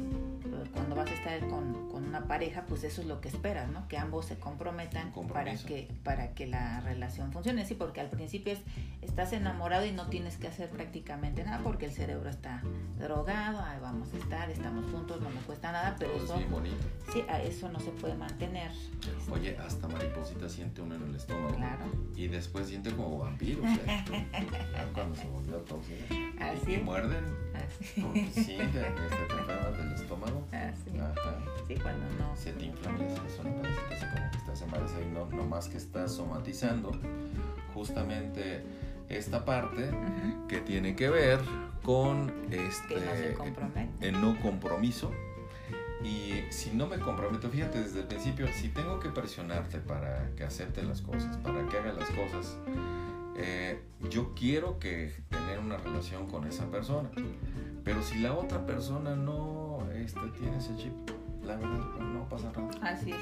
cuando 0.73 0.95
vas 0.95 1.11
a 1.11 1.15
estar 1.15 1.49
con, 1.49 1.89
con, 1.91 2.05
una 2.05 2.27
pareja, 2.29 2.65
pues 2.67 2.85
eso 2.85 3.01
es 3.01 3.09
lo 3.09 3.21
que 3.21 3.29
esperas, 3.29 3.71
¿no? 3.71 3.89
Que 3.89 3.99
ambos 3.99 4.27
se 4.27 4.39
comprometan 4.39 5.13
para 5.33 5.57
que, 5.57 5.89
para 6.03 6.35
que 6.35 6.47
la 6.47 6.81
relación 6.81 7.33
funcione. 7.33 7.65
Sí, 7.67 7.75
porque 7.75 8.01
al 8.01 8.11
principio 8.11 8.53
es, 8.53 8.61
estás 9.03 9.33
enamorado 9.33 9.85
y 9.87 9.93
no 9.93 10.09
tienes 10.09 10.37
que 10.37 10.47
hacer 10.49 10.71
prácticamente 10.71 11.45
nada 11.45 11.61
porque 11.63 11.87
el 11.87 11.93
cerebro 11.93 12.31
está 12.31 12.63
drogado, 12.99 13.61
ahí 13.61 13.79
vamos 13.81 14.13
a 14.15 14.17
estar, 14.19 14.51
estamos 14.51 14.91
juntos, 14.91 15.21
no 15.21 15.31
me 15.31 15.41
cuesta 15.41 15.73
nada, 15.73 15.97
pero 15.99 16.15
eso, 16.15 16.41
bonito. 16.51 16.77
sí, 17.13 17.25
eso 17.43 17.69
no 17.71 17.81
se 17.81 17.91
puede 17.91 18.15
mantener. 18.15 18.71
Oye, 19.31 19.57
hasta 19.59 19.89
mariposita 19.89 20.49
siente 20.49 20.83
uno 20.83 20.95
en 20.95 21.03
el 21.03 21.15
estómago. 21.17 21.57
Claro. 21.57 21.85
Y 22.17 22.29
después 22.29 22.69
siente 22.69 22.91
como 22.93 23.19
vampiro. 23.19 23.63
O 23.63 23.85
sea, 23.85 24.05
cuando 24.95 25.17
se 25.17 25.27
volvió 25.29 25.57
tóxica. 25.59 26.05
Así. 26.41 26.75
Y 26.75 26.79
muerden. 26.79 27.25
Porque 28.03 28.31
sí, 28.33 28.57
te, 28.57 28.67
te 28.67 28.87
enfermas 28.87 29.79
del 29.79 29.93
estómago. 29.93 30.47
Ajá. 30.53 30.75
Sí, 31.67 31.75
cuando 31.77 32.07
no. 32.19 32.37
Se 32.37 32.53
te 32.53 32.67
inflama 32.67 32.99
es 32.99 33.39
una 33.39 33.69
así 33.91 34.07
como 34.15 34.31
que 34.31 34.37
estás 34.37 34.63
embarazada 34.63 35.03
y 35.03 35.09
no, 35.09 35.27
no 35.27 35.45
más 35.45 35.69
que 35.69 35.79
estás 35.79 36.13
somatizando 36.13 36.93
justamente 37.73 38.63
esta 39.09 39.45
parte 39.45 39.91
que 40.49 40.61
tiene 40.61 40.95
que 40.95 41.09
ver 41.11 41.41
con 41.83 42.33
este 42.51 42.97
no 42.97 43.75
el 44.01 44.21
no 44.21 44.41
compromiso 44.41 45.13
y 46.03 46.43
si 46.51 46.71
no 46.71 46.87
me 46.87 46.99
comprometo 46.99 47.51
fíjate 47.51 47.81
desde 47.81 48.01
el 48.01 48.07
principio 48.07 48.47
si 48.53 48.69
tengo 48.69 49.01
que 49.01 49.11
presionarte 49.11 49.79
para 49.79 50.31
que 50.37 50.45
acepte 50.45 50.83
las 50.83 51.03
cosas 51.03 51.37
para 51.39 51.67
que 51.69 51.79
haga 51.79 51.93
las 51.93 52.09
cosas 52.11 52.57
eh, 53.37 53.81
yo 54.11 54.35
quiero 54.35 54.79
que 54.79 55.13
tener 55.29 55.59
una 55.59 55.77
relación 55.77 56.27
con 56.27 56.47
esa 56.47 56.71
persona 56.71 57.11
pero 57.85 58.03
si 58.03 58.19
la 58.19 58.35
otra 58.35 58.65
persona 58.67 59.15
no 59.17 59.87
este, 59.95 60.21
tiene 60.39 60.57
ese 60.59 60.77
chip 60.77 60.93
la 61.43 61.57
verdad 61.57 61.81
pues, 61.97 62.09
no 62.09 62.29
pasa 62.29 62.53
nada 62.57 62.71
Así 62.83 63.11
es. 63.13 63.19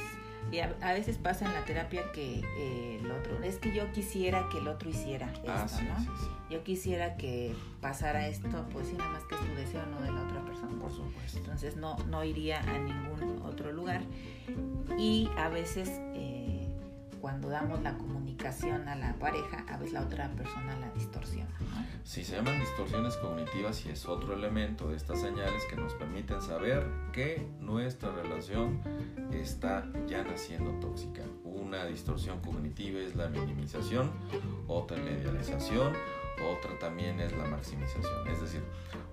Y 0.51 0.59
a, 0.59 0.75
a 0.81 0.93
veces 0.93 1.19
pasa 1.19 1.47
en 1.47 1.55
la 1.55 1.65
terapia 1.65 2.11
que 2.13 2.41
eh, 2.59 2.99
el 3.01 3.11
otro, 3.13 3.41
es 3.45 3.59
que 3.59 3.73
yo 3.73 3.91
quisiera 3.93 4.49
que 4.51 4.59
el 4.59 4.67
otro 4.69 4.91
hiciera 4.91 5.33
esto, 5.33 5.45
ah 5.49 5.69
sí 5.69 5.85
¿no? 5.85 5.99
sí 6.01 6.09
sí 6.21 6.27
Yo 6.51 6.65
quisiera 6.65 7.17
que 7.17 7.55
pasara 7.81 8.27
esto, 8.27 8.49
pues 8.73 8.89
sí, 8.89 8.95
nada 8.99 9.11
más 9.13 9.23
que 9.25 9.37
es 9.37 9.41
tu 9.41 9.55
deseo, 9.55 9.87
no 9.87 10.01
de 10.03 10.11
la 10.11 10.25
otra 10.25 10.45
persona. 10.45 10.77
por 10.81 10.91
supuesto 10.91 11.39
Entonces 11.39 11.77
no, 11.77 11.97
no 12.11 12.25
iría 12.25 12.61
a 12.61 12.79
ningún 12.79 13.41
otro 13.45 13.73
lugar. 13.73 14.03
Y 14.99 15.31
a 15.39 15.49
veces 15.49 15.89
eh, 16.15 16.42
cuando 17.23 17.49
damos 17.49 17.81
la 17.83 17.97
comunicación 17.97 18.89
a 18.89 18.97
la 18.97 19.15
pareja, 19.15 19.65
a 19.69 19.77
veces 19.79 19.93
la 19.93 20.03
otra 20.03 20.29
persona 20.33 20.77
la 20.81 20.91
distorsiona. 20.91 21.49
¿no? 21.61 21.87
Sí, 22.03 22.25
se 22.25 22.35
llaman 22.35 22.59
distorsiones 22.59 23.17
cognitivas 23.17 23.87
y 23.87 23.91
es 23.91 24.07
otro 24.07 24.35
elemento 24.35 24.89
de 24.89 24.97
estas 24.97 25.21
señales 25.21 25.65
que 25.71 25.77
nos 25.77 25.95
permiten 25.95 26.43
saber 26.43 26.85
que 27.13 27.47
nuestra 27.61 28.11
relación 28.11 28.83
está 29.31 29.89
ya 30.09 30.25
naciendo 30.25 30.73
tóxica. 30.81 31.23
Una 31.45 31.85
distorsión 31.85 32.41
cognitiva 32.41 32.99
es 32.99 33.15
la 33.15 33.29
minimización, 33.29 34.11
otra 34.67 34.97
la 34.97 35.13
idealización, 35.13 35.93
otra 36.45 36.77
también 36.81 37.21
es 37.21 37.31
la 37.37 37.45
maximización. 37.45 38.27
Es 38.27 38.41
decir, 38.41 38.65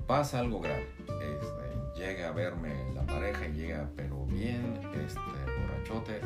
pasa 0.08 0.40
algo 0.40 0.60
grave, 0.62 0.90
este, 1.00 2.00
llega 2.00 2.30
a 2.30 2.32
verme 2.32 2.92
la 2.96 3.06
pareja 3.06 3.48
y 3.48 3.54
llega 3.54 3.88
pero 3.96 4.26
bien, 4.26 4.80
este, 4.96 5.20
borrachote, 5.20 6.22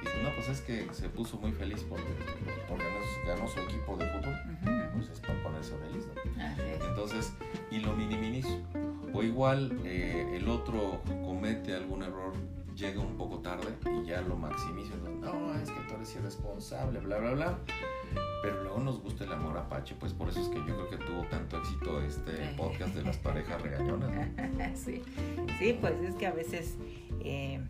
y 0.00 0.06
dice, 0.06 0.22
no, 0.22 0.34
pues 0.34 0.48
es 0.48 0.60
que 0.60 0.86
se 0.92 1.08
puso 1.08 1.36
muy 1.38 1.52
feliz 1.52 1.84
porque, 1.88 2.04
porque 2.68 2.84
ganó, 2.84 3.34
ganó 3.34 3.48
su 3.48 3.60
equipo 3.60 3.96
de 3.96 4.06
fútbol 4.06 4.34
Ujú. 4.52 4.96
pues 4.96 5.08
es 5.10 5.20
para 5.20 5.42
ponerse 5.42 5.74
feliz, 5.78 6.06
¿no? 6.06 6.42
Así 6.42 6.62
es. 6.62 6.84
Entonces, 6.84 7.32
y 7.70 7.80
lo 7.80 7.94
minimizo. 7.94 8.60
O 9.12 9.22
igual 9.22 9.80
eh, 9.84 10.36
el 10.36 10.48
otro 10.48 11.00
comete 11.24 11.74
algún 11.74 12.02
error, 12.02 12.34
llega 12.76 13.00
un 13.00 13.16
poco 13.16 13.38
tarde 13.38 13.74
y 14.02 14.06
ya 14.06 14.20
lo 14.20 14.36
maximizo. 14.36 14.96
¿no? 14.98 15.32
no, 15.32 15.54
es 15.54 15.70
que 15.70 15.80
tú 15.88 15.94
eres 15.94 16.14
irresponsable, 16.14 17.00
bla, 17.00 17.18
bla, 17.18 17.30
bla. 17.32 17.58
Pero 18.42 18.62
luego 18.62 18.78
nos 18.78 19.00
gusta 19.02 19.24
el 19.24 19.32
amor 19.32 19.56
apache, 19.58 19.94
pues 19.98 20.12
por 20.12 20.28
eso 20.28 20.40
es 20.40 20.48
que 20.48 20.58
yo 20.58 20.76
creo 20.76 20.88
que 20.88 20.96
tuvo 20.98 21.22
tanto 21.24 21.58
éxito 21.58 22.00
este 22.02 22.32
podcast 22.56 22.94
de 22.94 23.02
las 23.02 23.16
parejas 23.16 23.60
regañonas. 23.60 24.10
¿no? 24.10 24.64
sí, 24.74 25.02
sí, 25.58 25.76
pues 25.80 25.94
es 26.02 26.14
que 26.14 26.26
a 26.26 26.32
veces 26.32 26.76
eh, 27.20 27.60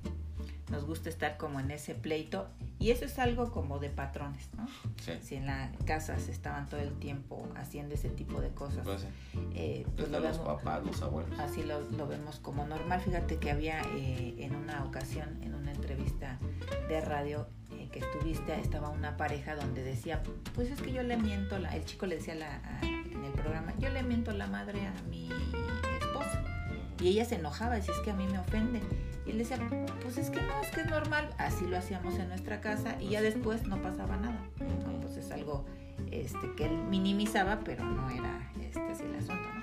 nos 0.70 0.84
gusta 0.84 1.08
estar 1.08 1.36
como 1.36 1.60
en 1.60 1.70
ese 1.70 1.94
pleito 1.94 2.48
y 2.78 2.90
eso 2.90 3.04
es 3.06 3.18
algo 3.18 3.50
como 3.50 3.78
de 3.78 3.88
patrones, 3.90 4.48
¿no? 4.56 4.66
Sí, 5.02 5.12
Si 5.22 5.34
en 5.34 5.46
la 5.46 5.72
casa 5.86 6.18
se 6.18 6.30
estaban 6.30 6.68
todo 6.68 6.80
el 6.80 6.92
tiempo 6.98 7.48
haciendo 7.56 7.94
ese 7.94 8.08
tipo 8.10 8.40
de 8.40 8.50
cosas, 8.50 8.84
pues, 8.84 9.06
eh, 9.54 9.86
pues 9.96 10.10
los 10.10 10.38
papás, 10.38 10.84
los 10.84 11.02
abuelos. 11.02 11.38
así 11.40 11.62
lo, 11.62 11.80
lo 11.90 12.06
vemos 12.06 12.38
como 12.40 12.66
normal. 12.66 13.00
Fíjate 13.00 13.36
que 13.38 13.50
había 13.50 13.80
eh, 13.96 14.34
en 14.38 14.54
una 14.54 14.84
ocasión, 14.84 15.42
en 15.42 15.54
una 15.54 15.72
entrevista 15.72 16.38
de 16.88 17.00
radio 17.00 17.48
eh, 17.72 17.88
que 17.90 17.98
estuviste, 18.00 18.58
estaba 18.60 18.90
una 18.90 19.16
pareja 19.16 19.56
donde 19.56 19.82
decía, 19.82 20.22
pues 20.54 20.70
es 20.70 20.80
que 20.80 20.92
yo 20.92 21.02
le 21.02 21.16
miento, 21.16 21.58
la, 21.58 21.74
el 21.74 21.84
chico 21.84 22.06
le 22.06 22.16
decía 22.16 22.34
la- 22.34 22.56
a- 22.56 22.80
en 22.84 23.24
el 23.24 23.32
programa, 23.32 23.74
yo 23.78 23.88
le 23.88 24.02
miento 24.02 24.30
la 24.32 24.46
madre 24.46 24.86
a 24.86 24.92
mi 25.10 25.28
esposa. 26.00 26.44
Y 27.00 27.08
ella 27.08 27.24
se 27.24 27.36
enojaba, 27.36 27.74
decía, 27.76 27.94
es 27.94 28.00
que 28.00 28.10
a 28.10 28.14
mí 28.14 28.26
me 28.28 28.38
ofende. 28.38 28.80
Y 29.28 29.32
él 29.32 29.38
decía, 29.38 29.58
pues 30.02 30.16
es 30.16 30.30
que 30.30 30.40
no, 30.40 30.60
es 30.62 30.70
que 30.70 30.80
es 30.80 30.86
normal. 30.90 31.28
Así 31.36 31.66
lo 31.66 31.76
hacíamos 31.76 32.14
en 32.14 32.28
nuestra 32.28 32.62
casa 32.62 32.96
y 32.98 33.10
ya 33.10 33.20
después 33.20 33.66
no 33.66 33.80
pasaba 33.82 34.16
nada. 34.16 34.40
¿no? 34.58 35.00
Pues 35.02 35.18
es 35.18 35.30
algo 35.30 35.66
este, 36.10 36.54
que 36.56 36.64
él 36.64 36.78
minimizaba, 36.88 37.60
pero 37.62 37.84
no 37.84 38.08
era 38.08 38.50
este, 38.58 38.80
así 38.80 39.04
el 39.04 39.16
asunto. 39.16 39.34
¿no? 39.54 39.58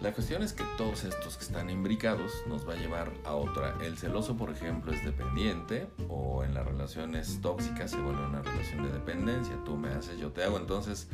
La 0.00 0.12
cuestión 0.12 0.44
es 0.44 0.52
que 0.52 0.62
todos 0.78 1.02
estos 1.02 1.36
que 1.36 1.44
están 1.44 1.68
imbricados 1.68 2.32
nos 2.46 2.68
va 2.68 2.74
a 2.74 2.76
llevar 2.76 3.12
a 3.24 3.34
otra. 3.34 3.76
El 3.82 3.98
celoso, 3.98 4.36
por 4.36 4.50
ejemplo, 4.50 4.92
es 4.92 5.04
dependiente 5.04 5.88
o 6.08 6.44
en 6.44 6.54
las 6.54 6.64
relaciones 6.64 7.40
tóxicas 7.40 7.90
se 7.90 7.98
vuelve 7.98 8.24
una 8.24 8.42
relación 8.42 8.84
de 8.84 8.92
dependencia. 8.92 9.56
Tú 9.64 9.76
me 9.76 9.88
haces, 9.88 10.16
yo 10.18 10.30
te 10.30 10.44
hago. 10.44 10.58
Entonces, 10.58 11.08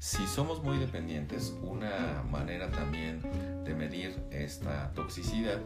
si 0.00 0.26
somos 0.26 0.62
muy 0.62 0.78
dependientes, 0.78 1.54
una 1.62 2.24
manera 2.28 2.68
también 2.70 3.22
de 3.64 3.74
medir 3.74 4.20
esta 4.30 4.92
toxicidad 4.92 5.60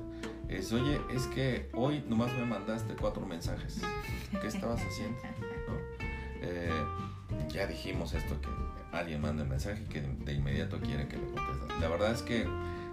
es, 0.59 0.73
oye, 0.73 1.01
es 1.11 1.27
que 1.29 1.71
hoy 1.75 2.05
nomás 2.09 2.33
me 2.35 2.45
mandaste 2.45 2.95
cuatro 2.95 3.27
mensajes. 3.27 3.81
¿Qué 4.41 4.47
estabas 4.47 4.81
haciendo? 4.83 5.19
¿No? 5.69 5.75
Eh, 6.43 6.71
ya 7.49 7.67
dijimos 7.67 8.15
esto 8.15 8.41
que 8.41 8.49
alguien 8.93 9.21
manda 9.21 9.43
un 9.43 9.49
mensaje 9.49 9.85
que 9.85 10.01
de 10.01 10.33
inmediato 10.33 10.81
quiere 10.81 11.09
que 11.09 11.17
le 11.17 11.25
contestes. 11.25 11.81
La 11.81 11.89
verdad 11.89 12.13
es 12.13 12.23
que 12.23 12.47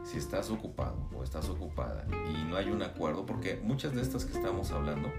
si 0.03 0.17
estás 0.17 0.49
ocupado 0.49 1.09
o 1.15 1.23
estás 1.23 1.49
ocupada 1.49 2.05
y 2.09 2.49
no 2.49 2.55
hay 2.55 2.69
un 2.69 2.81
acuerdo, 2.81 3.25
porque 3.25 3.59
muchas 3.63 3.93
de 3.93 4.01
estas 4.01 4.25
que 4.25 4.37
estamos 4.37 4.71
hablando 4.71 5.11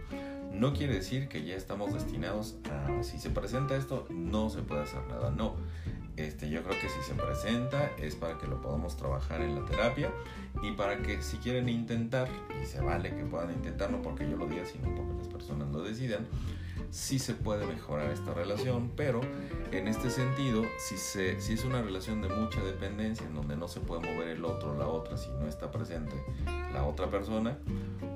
no 0.52 0.72
quiere 0.72 0.94
decir 0.94 1.28
que 1.28 1.44
ya 1.44 1.54
estamos 1.54 1.92
destinados 1.92 2.56
a, 2.70 3.02
si 3.02 3.18
se 3.18 3.30
presenta 3.30 3.76
esto, 3.76 4.06
no 4.10 4.50
se 4.50 4.62
puede 4.62 4.82
hacer 4.82 5.06
nada, 5.08 5.30
no. 5.30 5.54
Este, 6.20 6.50
yo 6.50 6.62
creo 6.62 6.78
que 6.78 6.88
si 6.90 7.00
se 7.02 7.14
presenta 7.14 7.90
es 7.96 8.14
para 8.14 8.36
que 8.36 8.46
lo 8.46 8.60
podamos 8.60 8.94
trabajar 8.94 9.40
en 9.40 9.54
la 9.54 9.64
terapia 9.64 10.12
y 10.62 10.72
para 10.72 10.98
que 10.98 11.22
si 11.22 11.38
quieren 11.38 11.68
intentar, 11.70 12.28
y 12.62 12.66
se 12.66 12.82
vale 12.82 13.16
que 13.16 13.24
puedan 13.24 13.50
intentar, 13.52 13.90
no 13.90 14.02
porque 14.02 14.28
yo 14.28 14.36
lo 14.36 14.46
diga, 14.46 14.66
sino 14.66 14.94
porque 14.94 15.14
las 15.16 15.28
personas 15.28 15.68
lo 15.70 15.82
decidan, 15.82 16.26
sí 16.90 17.18
se 17.18 17.32
puede 17.32 17.66
mejorar 17.66 18.10
esta 18.10 18.34
relación, 18.34 18.92
pero 18.96 19.22
en 19.72 19.88
este 19.88 20.10
sentido, 20.10 20.62
si, 20.78 20.94
es 20.94 21.64
una 21.64 21.80
relación 21.80 22.20
de 22.20 22.28
mucha 22.28 22.60
dependencia, 22.62 23.26
en 23.26 23.34
donde 23.34 23.56
no 23.56 23.66
se 23.66 23.80
puede 23.80 24.02
mover 24.02 24.28
el 24.28 24.44
otro 24.44 24.72
o 24.72 24.78
la 24.78 24.88
otra 24.88 25.16
si 25.16 25.30
no 25.30 25.48
está 25.48 25.70
presente 25.70 26.12
la 26.74 26.84
otra 26.84 27.10
persona, 27.10 27.56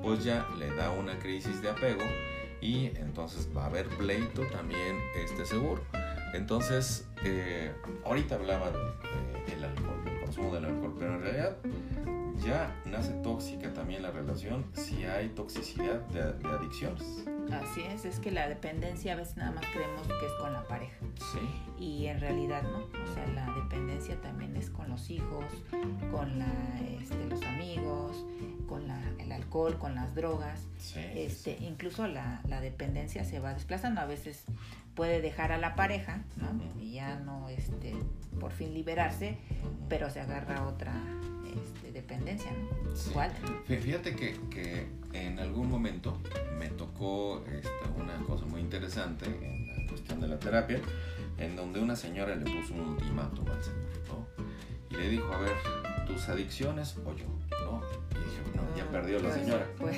pues 0.03 0.25
ya 0.25 0.47
le 0.59 0.75
da 0.75 0.91
una 0.91 1.19
crisis 1.19 1.63
de 1.63 1.71
apego 1.71 2.03
y 2.61 2.87
entonces 2.97 3.49
va 3.57 3.65
a 3.65 3.67
haber 3.67 3.89
pleito 3.89 4.43
también 4.53 4.99
este 5.17 5.47
seguro. 5.47 5.83
Entonces, 6.35 7.07
eh, 7.25 7.73
ahorita 8.05 8.35
hablaba 8.35 8.71
del 9.47 9.65
alcohol, 9.65 10.05
del 10.05 10.21
consumo 10.21 10.55
del 10.55 10.65
alcohol, 10.65 10.95
pero 10.99 11.15
en 11.15 11.21
realidad 11.23 11.57
ya 12.43 12.75
nace 12.85 13.13
tóxica 13.23 13.73
también 13.73 14.03
la 14.03 14.11
relación 14.11 14.65
si 14.73 15.05
hay 15.05 15.29
toxicidad 15.31 16.01
de, 16.09 16.49
adicciones. 16.49 17.25
Así 17.53 17.83
es, 17.83 18.05
es 18.05 18.19
que 18.19 18.31
la 18.31 18.49
dependencia 18.49 19.13
a 19.13 19.17
veces 19.17 19.37
nada 19.37 19.53
más 19.53 19.65
creemos 19.73 20.07
que 20.07 20.27
es 20.27 20.33
con 20.41 20.53
la 20.53 20.67
pareja. 20.67 20.97
Sí. 21.33 21.83
Y 21.83 22.07
en 22.07 22.21
realidad 22.21 22.63
no. 22.63 22.79
O 22.79 23.15
sea, 23.15 23.27
la 23.35 23.53
dependencia 23.55 24.21
también 24.21 24.57
es 24.57 24.71
con 24.71 24.89
los 24.89 25.11
hijos, 25.11 25.45
con 26.11 26.39
la, 26.39 26.81
este, 27.01 27.25
los 27.27 27.43
amigos, 27.43 28.25
con 28.69 28.89
la, 28.89 29.01
el 29.19 29.33
alcohol, 29.33 29.79
con 29.79 29.95
las 29.95 30.15
drogas. 30.15 30.67
Sí, 30.79 31.01
este, 31.15 31.59
Incluso 31.61 32.07
la, 32.07 32.41
la, 32.49 32.61
dependencia 32.61 33.25
se 33.25 33.41
va 33.41 33.55
desplazando. 33.55 34.01
A 34.01 34.07
veces 34.07 34.45
puede 34.95 35.21
dejar 35.21 35.53
a 35.53 35.59
la 35.59 35.75
pareja, 35.75 36.23
¿no? 36.37 36.83
Y 36.83 36.95
ya 36.95 37.17
no, 37.21 37.49
este, 37.49 37.95
por 38.41 38.53
fin 38.53 38.75
liberarse, 38.75 39.39
pero 39.89 40.11
se 40.11 40.21
agarra 40.21 40.67
otra 40.67 40.93
este, 41.55 41.84
dependencia, 41.95 42.51
¿no? 42.51 43.11
Igual. 43.11 43.33
Fíjate 43.67 44.15
que, 44.15 44.37
que, 44.51 44.87
en 45.13 45.39
algún 45.39 45.71
momento 45.71 46.19
me 46.59 46.69
tocó 46.69 47.45
esta, 47.47 47.89
una 47.97 48.17
cosa 48.27 48.45
muy 48.47 48.61
interesante 48.61 49.27
en 49.27 49.69
la 49.69 49.89
cuestión 49.89 50.21
de 50.21 50.29
la 50.29 50.39
terapia, 50.39 50.81
en 51.39 51.55
donde 51.55 51.81
una 51.81 51.95
señora 51.95 52.35
le 52.35 52.45
puso 52.45 52.75
un 52.75 52.81
ultimátum 52.81 53.49
al 53.49 53.63
señor, 53.63 53.87
¿no? 54.09 54.27
Y 54.91 55.01
le 55.01 55.09
dijo, 55.09 55.33
a 55.33 55.39
ver, 55.39 55.53
tus 56.07 56.29
adicciones 56.29 56.97
o 57.05 57.15
yo, 57.15 57.27
¿no? 57.65 57.81
Y 58.11 58.15
dije, 58.15 58.43
no, 58.57 58.77
ya 58.77 58.91
perdió 58.91 59.21
la 59.21 59.33
señora. 59.33 59.67
Pues, 59.79 59.97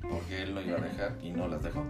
porque 0.00 0.42
él 0.42 0.54
no 0.54 0.62
iba 0.62 0.78
a 0.78 0.80
dejar 0.80 1.18
y 1.22 1.30
no 1.30 1.48
las 1.48 1.62
dejó. 1.62 1.84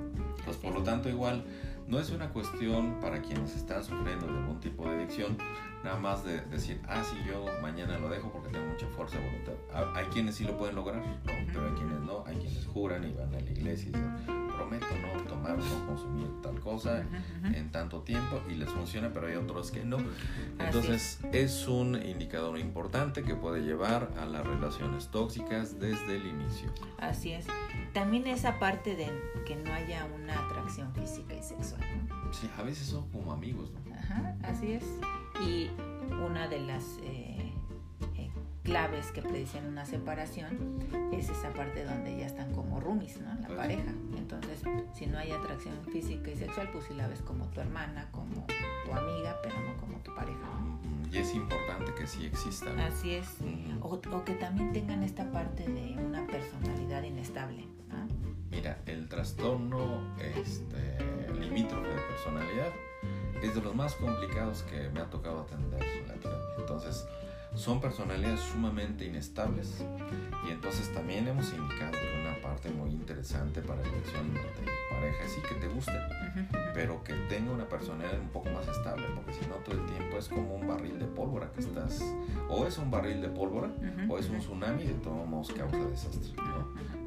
Pues 0.44 0.56
por 0.56 0.72
lo 0.74 0.82
tanto, 0.82 1.10
igual, 1.10 1.44
no 1.90 1.98
es 1.98 2.10
una 2.10 2.30
cuestión 2.30 3.00
para 3.00 3.20
quienes 3.20 3.56
están 3.56 3.82
sufriendo 3.82 4.26
de 4.26 4.38
algún 4.38 4.60
tipo 4.60 4.84
de 4.84 4.96
adicción, 4.96 5.36
nada 5.82 5.98
más 5.98 6.24
de 6.24 6.40
decir, 6.42 6.80
ah, 6.86 7.02
sí, 7.02 7.16
yo 7.26 7.44
mañana 7.60 7.98
lo 7.98 8.08
dejo 8.08 8.30
porque 8.30 8.50
tengo 8.50 8.66
mucha 8.66 8.86
fuerza 8.86 9.18
de 9.18 9.24
voluntad. 9.24 9.96
Hay 9.96 10.04
quienes 10.06 10.36
sí 10.36 10.44
lo 10.44 10.56
pueden 10.56 10.76
lograr, 10.76 10.98
no, 10.98 11.32
pero 11.52 11.66
hay 11.66 11.74
quienes 11.74 12.00
no, 12.00 12.24
hay 12.26 12.36
quienes 12.36 12.64
juran 12.66 13.02
y 13.02 13.12
van 13.12 13.34
a 13.34 13.40
la 13.40 13.50
iglesia 13.50 13.88
y 13.88 13.92
dicen, 13.92 14.39
prometo 14.60 14.86
no 15.00 15.22
tomar, 15.22 15.56
no 15.56 15.86
consumir 15.86 16.28
tal 16.42 16.60
cosa 16.60 17.02
en 17.44 17.70
tanto 17.70 18.02
tiempo 18.02 18.42
y 18.48 18.54
les 18.54 18.68
funciona, 18.68 19.10
pero 19.12 19.26
hay 19.26 19.36
otros 19.36 19.70
que 19.70 19.84
no. 19.84 19.96
Entonces 20.58 21.18
es 21.32 21.66
un 21.66 21.94
indicador 22.02 22.58
importante 22.58 23.22
que 23.22 23.34
puede 23.34 23.62
llevar 23.62 24.10
a 24.18 24.26
las 24.26 24.46
relaciones 24.46 25.08
tóxicas 25.08 25.80
desde 25.80 26.16
el 26.16 26.26
inicio. 26.26 26.70
Así 26.98 27.32
es. 27.32 27.46
También 27.94 28.26
esa 28.26 28.58
parte 28.58 28.96
de 28.96 29.08
que 29.46 29.56
no 29.56 29.72
haya 29.72 30.04
una 30.04 30.34
atracción 30.46 30.92
física 30.94 31.34
y 31.34 31.42
sexual. 31.42 31.80
Sí, 32.32 32.48
a 32.58 32.62
veces 32.62 32.86
son 32.86 33.08
como 33.10 33.32
amigos, 33.32 33.70
¿no? 33.72 33.94
Ajá, 33.94 34.36
así 34.42 34.72
es. 34.72 34.84
Y 35.42 35.70
una 36.22 36.48
de 36.48 36.60
las... 36.60 36.98
Eh, 37.02 37.49
claves 38.70 39.10
que 39.10 39.20
predicen 39.20 39.66
una 39.66 39.84
separación 39.84 40.78
es 41.12 41.28
esa 41.28 41.50
parte 41.50 41.84
donde 41.84 42.16
ya 42.16 42.26
están 42.26 42.52
como 42.54 42.78
roomies, 42.78 43.20
¿no? 43.20 43.34
La 43.34 43.48
pues 43.48 43.58
pareja. 43.58 43.92
Entonces, 44.16 44.62
si 44.94 45.06
no 45.06 45.18
hay 45.18 45.32
atracción 45.32 45.74
física 45.92 46.30
y 46.30 46.36
sexual, 46.36 46.70
pues 46.72 46.84
si 46.84 46.94
la 46.94 47.08
ves 47.08 47.20
como 47.22 47.46
tu 47.46 47.60
hermana, 47.60 48.08
como 48.12 48.46
tu 48.46 48.92
amiga, 48.92 49.36
pero 49.42 49.56
no 49.60 49.76
como 49.80 49.98
tu 49.98 50.14
pareja. 50.14 50.38
Y 51.10 51.18
es 51.18 51.34
importante 51.34 51.92
que 51.94 52.06
sí 52.06 52.26
exista. 52.26 52.70
Así 52.86 53.16
es. 53.16 53.26
o, 53.80 54.00
que 54.24 54.34
también 54.34 54.72
tengan 54.72 55.02
esta 55.02 55.28
parte 55.32 55.66
de 55.66 55.96
una 55.98 56.24
personalidad 56.28 57.02
inestable. 57.02 57.66
Mira, 58.52 58.78
el 58.86 59.08
trastorno 59.08 60.14
este, 60.18 60.98
limítrofe 61.34 61.88
de 61.88 62.00
personalidad 62.02 62.72
es 63.42 63.54
de 63.54 63.62
los 63.62 63.74
más 63.74 63.94
complicados 63.94 64.62
que 64.64 64.88
me 64.90 65.00
ha 65.00 65.10
tocado 65.10 65.40
atender 65.40 65.82
en 65.82 66.08
la 66.08 66.14
terapia. 66.14 66.54
Entonces, 66.58 67.06
son 67.54 67.80
personalidades 67.80 68.40
sumamente 68.40 69.04
inestables 69.04 69.84
y 70.46 70.50
entonces 70.50 70.92
también 70.92 71.26
hemos 71.28 71.52
indicado 71.52 71.92
que 71.92 72.20
una 72.20 72.40
parte 72.42 72.70
muy 72.70 72.90
interesante 72.90 73.60
para 73.60 73.82
la 73.82 73.88
elección 73.88 74.32
de 74.32 74.40
pareja 74.90 75.24
es 75.24 75.32
sí 75.32 75.40
que 75.48 75.54
te 75.54 75.68
guste, 75.68 75.98
pero 76.74 77.02
que 77.02 77.14
tenga 77.28 77.52
una 77.52 77.68
personalidad 77.68 78.18
un 78.20 78.28
poco 78.28 78.50
más 78.50 78.66
estable, 78.68 79.06
porque 79.14 79.32
si 79.34 79.46
no 79.46 79.56
todo 79.56 79.74
el 79.74 79.86
tiempo 79.86 80.16
es 80.16 80.28
como 80.28 80.54
un 80.54 80.66
barril 80.66 80.98
de 80.98 81.06
pólvora 81.06 81.50
que 81.52 81.60
estás, 81.60 82.02
o 82.48 82.66
es 82.66 82.78
un 82.78 82.90
barril 82.90 83.20
de 83.20 83.28
pólvora 83.28 83.70
o 84.08 84.18
es 84.18 84.28
un 84.28 84.38
tsunami 84.38 84.84
de 84.84 84.94
todos 84.94 85.26
modos 85.26 85.52
causa 85.52 85.78
desastre. 85.78 86.32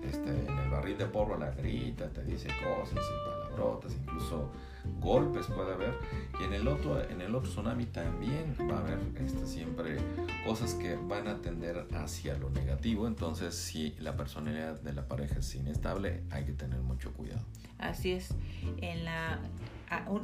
Este, 0.04 0.30
en 0.30 0.58
el 0.58 0.70
barril 0.70 0.98
de 0.98 1.06
pólvora 1.06 1.52
grita, 1.52 2.10
te 2.10 2.24
dice 2.24 2.50
cosas 2.64 3.00
y 3.00 3.30
palabrotas, 3.30 3.94
incluso 3.96 4.52
golpes 5.00 5.48
puede 5.48 5.74
haber 5.74 5.94
y 6.40 6.44
en 6.44 6.54
el 6.54 6.68
otro 6.68 7.02
en 7.02 7.22
el 7.22 7.36
otro 7.36 7.50
tsunami 7.50 7.86
también 7.86 8.56
va 8.70 8.78
a 8.78 8.80
haber 8.80 9.00
este, 9.18 9.46
siempre 9.46 9.98
cosas 10.46 10.74
que 10.76 10.96
van 10.96 11.28
a 11.28 11.42
tender 11.42 11.88
hacia 11.94 12.38
lo 12.38 12.50
negativo. 12.50 13.08
Entonces 13.08 13.56
si 13.56 13.92
la 14.00 14.16
personalidad 14.16 14.80
de 14.82 14.94
la 14.94 15.08
pareja 15.08 15.40
es 15.40 15.56
inestable 15.56 16.24
hay 16.30 16.46
que 16.46 16.54
tener 16.54 16.80
mucho 16.80 17.12
cuidado. 17.14 17.44
Así 17.78 18.12
es. 18.12 18.34
En 18.78 19.06
la 19.06 19.40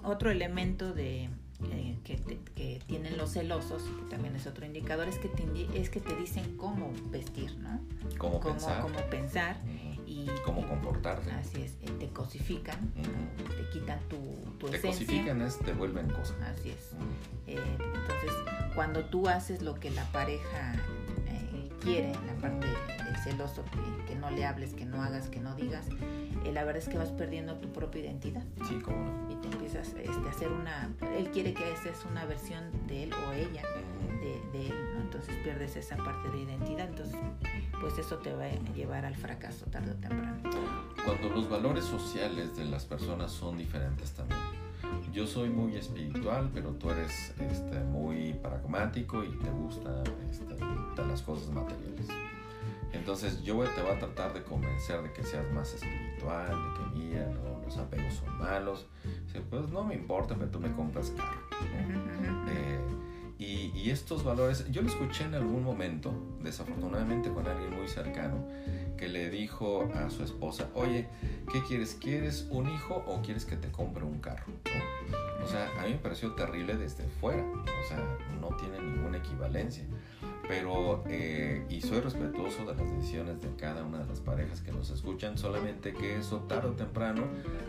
otro 0.04 0.32
elemento 0.32 0.93
de 0.93 1.30
eh, 1.72 1.98
que, 2.06 2.15
que, 2.56 2.82
tienen 2.88 3.17
los 3.17 3.34
celosos, 3.34 3.84
que 3.84 4.10
también 4.10 4.36
es 4.36 4.48
otro 4.48 4.65
indicador, 4.65 5.08
es 5.10 5.19
que 5.19 5.28
te, 5.28 5.43
es 5.80 5.89
que 5.89 6.00
te 6.00 6.15
dicen 6.15 6.56
cómo 6.56 6.93
vestir, 7.12 7.56
¿no? 7.58 7.82
Cómo, 8.17 8.39
pensar. 8.39 8.82
Cómo 8.82 8.98
pensar 9.10 9.58
y 10.10 10.26
cómo 10.43 10.67
comportarte. 10.67 11.32
Así 11.32 11.62
es, 11.62 11.74
eh, 11.84 11.91
te 12.00 12.10
cosifican, 12.10 12.91
te 12.93 13.69
quitan 13.72 14.00
tu, 14.10 14.17
tu 14.58 14.67
te 14.67 14.82
cosifican 14.82 15.41
es 15.41 15.60
te 15.60 15.74
vuelven 15.74 16.10
cosas. 16.10 16.36
Así 16.41 16.72
es. 16.72 16.93
Eh, 17.45 17.60
entonces, 17.78 18.34
cuando 18.74 19.06
tú 19.06 19.28
haces 19.28 19.62
lo 19.62 19.76
que 19.76 19.91
la 19.91 20.06
pareja 20.12 20.74
quiere, 21.80 22.12
la 22.26 22.34
parte 22.41 22.67
del 22.67 23.17
celoso, 23.24 23.63
que, 24.08 24.15
no 24.15 24.30
le 24.32 24.45
hables, 24.45 24.74
que 24.74 24.86
no 24.86 25.02
hagas, 25.02 25.30
que 25.30 25.39
no 25.39 25.56
digas, 25.56 25.86
la 26.43 26.63
verdad 26.63 26.84
es 26.84 26.89
que 26.89 26.98
vas 26.98 27.10
perdiendo 27.12 27.56
tu 27.56 27.72
propia 27.72 28.02
identidad. 28.02 28.43
Sí, 28.67 28.80
cómo 28.84 29.06
no. 29.06 29.32
Y 29.32 29.36
te 29.36 29.48
empiezas 29.48 29.93
este, 29.93 30.10
a 30.10 30.30
hacer 30.30 30.52
una... 30.52 30.91
Él 31.17 31.30
quiere 31.32 31.54
que 31.54 31.63
seas 31.82 32.06
una 32.10 32.26
versión 32.26 32.65
de 32.88 33.04
él 33.04 33.13
o 33.13 33.32
ella, 33.32 33.63
de, 34.19 34.41
de, 34.51 34.67
él, 34.67 34.93
¿no? 34.93 35.01
Entonces 35.01 35.36
pierdes 35.43 35.75
esa 35.75 35.97
parte 35.97 36.29
de 36.29 36.39
identidad. 36.39 36.88
Entonces 36.88 37.19
pues 37.79 37.97
eso 37.97 38.17
te 38.17 38.34
va 38.34 38.45
a 38.45 38.73
llevar 38.73 39.05
al 39.05 39.15
fracaso 39.15 39.65
tarde 39.67 39.91
o 39.91 39.95
temprano. 39.95 40.49
Cuando 41.05 41.29
los 41.29 41.49
valores 41.49 41.86
sociales 41.86 42.55
de 42.58 42.65
las 42.65 42.86
personas 42.86 43.32
son 43.32 43.58
diferentes 43.58 44.12
también. 44.12 44.39
Yo 45.13 45.25
soy 45.25 45.49
muy 45.49 45.75
espiritual, 45.75 46.49
pero 46.53 46.71
tú 46.71 46.89
eres 46.89 47.34
este, 47.39 47.79
muy 47.79 48.34
pragmático 48.34 49.23
y 49.23 49.29
te 49.38 49.49
gustan 49.49 50.03
este, 50.29 50.55
las 51.03 51.21
cosas 51.21 51.49
materiales. 51.49 52.08
Entonces 52.91 53.41
yo 53.43 53.60
te 53.75 53.82
voy 53.82 53.91
a 53.91 53.99
tratar 53.99 54.34
de 54.34 54.43
convencer 54.43 55.01
de 55.01 55.12
que 55.13 55.23
seas 55.23 55.49
más 55.53 55.73
espiritual, 55.73 56.49
de 56.49 56.79
que 56.79 56.99
mira, 56.99 57.25
no, 57.27 57.63
los 57.63 57.77
apegos 57.77 58.13
son 58.15 58.38
malos. 58.39 58.88
Pues 59.49 59.69
no 59.69 59.84
me 59.84 59.95
importa, 59.95 60.36
pero 60.36 60.49
tú 60.49 60.60
me 60.60 60.71
compras 60.73 61.12
carro. 61.15 61.41
Eh, 62.49 62.79
y, 63.39 63.89
estos 63.89 64.25
valores, 64.25 64.69
yo 64.69 64.82
lo 64.82 64.89
escuché 64.89 65.23
en 65.23 65.34
algún 65.34 65.63
momento, 65.63 66.13
desafortunadamente 66.43 67.30
con 67.30 67.47
alguien 67.47 67.73
muy 67.73 67.88
cercano, 67.88 68.45
que 68.97 69.08
le 69.08 69.30
dijo 69.30 69.89
a 69.95 70.10
su 70.10 70.25
esposa, 70.25 70.67
oye, 70.73 71.08
¿qué 71.49 71.63
quieres? 71.63 71.97
¿Quieres 72.02 72.47
un 72.49 72.69
hijo 72.69 73.02
o 73.08 73.21
quieres 73.21 73.45
que 73.45 73.56
te 73.56 73.71
compre 73.71 74.04
un 74.04 74.19
carro? 74.19 74.52
O 75.41 75.47
sea, 75.47 75.71
a 75.80 75.86
mí 75.86 75.91
me 75.91 75.99
pareció 75.99 76.34
terrible 76.34 76.75
desde 76.75 77.06
fuera, 77.21 77.41
o 77.41 77.88
sea, 77.88 78.04
no 78.41 78.49
tiene 78.58 78.78
ninguna 78.82 79.19
equivalencia. 79.19 79.86
Pero 80.50 81.04
eh, 81.08 81.64
y 81.70 81.80
soy 81.80 82.00
respetuoso 82.00 82.66
de 82.66 82.74
las 82.74 82.78
decisiones 82.78 83.40
de 83.40 83.56
cada 83.56 83.84
una 83.84 84.00
de 84.00 84.08
las 84.08 84.20
parejas 84.20 84.62
que 84.62 84.72
nos 84.72 84.90
escuchan, 84.90 85.38
solamente 85.38 85.94
que 85.94 86.18
eso 86.18 86.40
tarde 86.40 86.70
o 86.70 86.72
temprano 86.72 87.22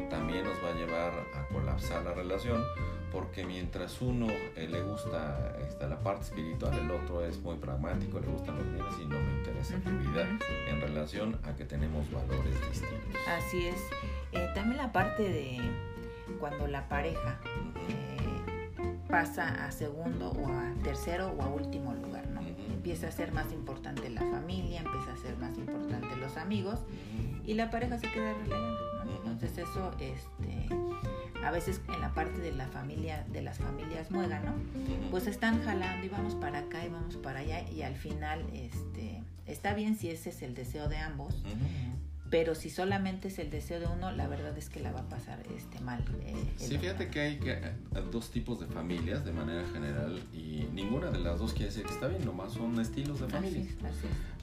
también 0.08 0.44
nos 0.44 0.54
va 0.64 0.70
a 0.70 0.72
llevar 0.72 1.12
a 1.34 1.46
colapsar 1.52 2.02
la 2.04 2.14
relación, 2.14 2.64
porque 3.12 3.44
mientras 3.44 4.00
uno 4.00 4.28
eh, 4.56 4.66
le 4.66 4.80
gusta 4.80 5.58
esta, 5.68 5.88
la 5.88 5.98
parte 5.98 6.22
espiritual, 6.22 6.72
el 6.78 6.90
otro 6.90 7.22
es 7.22 7.38
muy 7.42 7.56
pragmático, 7.56 8.18
le 8.18 8.28
gustan 8.28 8.56
los 8.56 8.72
bienes 8.72 8.94
y 8.98 9.04
no 9.04 9.20
me 9.20 9.38
interesa 9.40 9.74
tu 9.80 9.90
vida 9.90 10.26
en 10.70 10.80
relación 10.80 11.38
a 11.42 11.54
que 11.54 11.66
tenemos 11.66 12.10
valores 12.10 12.54
distintos. 12.70 13.20
Así 13.28 13.66
es. 13.66 13.80
Eh, 14.32 14.48
también 14.54 14.78
la 14.78 14.90
parte 14.90 15.24
de 15.24 15.60
cuando 16.38 16.66
la 16.66 16.88
pareja 16.88 17.38
pasa 19.10 19.66
a 19.66 19.70
segundo 19.70 20.30
o 20.30 20.46
a 20.48 20.72
tercero 20.82 21.34
o 21.36 21.42
a 21.42 21.48
último 21.48 21.92
lugar. 21.92 22.19
Empieza 22.80 23.08
a 23.08 23.12
ser 23.12 23.30
más 23.32 23.52
importante 23.52 24.08
la 24.08 24.22
familia, 24.22 24.80
empieza 24.80 25.12
a 25.12 25.16
ser 25.18 25.36
más 25.36 25.58
importante 25.58 26.16
los 26.16 26.38
amigos 26.38 26.80
y 27.44 27.52
la 27.52 27.70
pareja 27.70 27.98
se 27.98 28.10
queda 28.10 28.32
relegada, 28.32 29.04
Entonces 29.16 29.58
eso, 29.58 29.90
este, 30.00 30.74
a 31.44 31.50
veces 31.50 31.82
en 31.92 32.00
la 32.00 32.14
parte 32.14 32.40
de 32.40 32.52
la 32.52 32.66
familia, 32.68 33.26
de 33.30 33.42
las 33.42 33.58
familias 33.58 34.10
muégano, 34.10 34.54
pues 35.10 35.26
están 35.26 35.62
jalando 35.62 36.06
y 36.06 36.08
vamos 36.08 36.34
para 36.36 36.60
acá 36.60 36.82
y 36.82 36.88
vamos 36.88 37.18
para 37.18 37.40
allá 37.40 37.68
y 37.68 37.82
al 37.82 37.96
final, 37.96 38.46
este, 38.54 39.22
está 39.46 39.74
bien 39.74 39.94
si 39.94 40.08
ese 40.08 40.30
es 40.30 40.40
el 40.40 40.54
deseo 40.54 40.88
de 40.88 40.96
ambos, 40.96 41.42
pero 42.30 42.54
si 42.54 42.70
solamente 42.70 43.28
es 43.28 43.38
el 43.40 43.50
deseo 43.50 43.80
de 43.80 43.86
uno, 43.86 44.12
la 44.12 44.28
verdad 44.28 44.56
es 44.56 44.70
que 44.70 44.78
la 44.78 44.92
va 44.92 45.00
a 45.00 45.08
pasar 45.08 45.42
este 45.56 45.80
mal. 45.80 46.04
Eh, 46.24 46.34
sí, 46.56 46.78
fíjate 46.78 47.08
que 47.08 47.20
hay 47.20 47.38
que, 47.38 47.60
dos 48.12 48.30
tipos 48.30 48.60
de 48.60 48.66
familias 48.66 49.24
de 49.24 49.32
manera 49.32 49.66
general 49.72 50.22
y 50.32 50.68
ninguna 50.72 51.10
de 51.10 51.18
las 51.18 51.40
dos 51.40 51.52
quiere 51.52 51.66
decir 51.66 51.84
que 51.84 51.92
está 51.92 52.06
bien, 52.06 52.24
nomás 52.24 52.52
son 52.52 52.78
estilos 52.80 53.20
de 53.20 53.28
familia. 53.28 53.66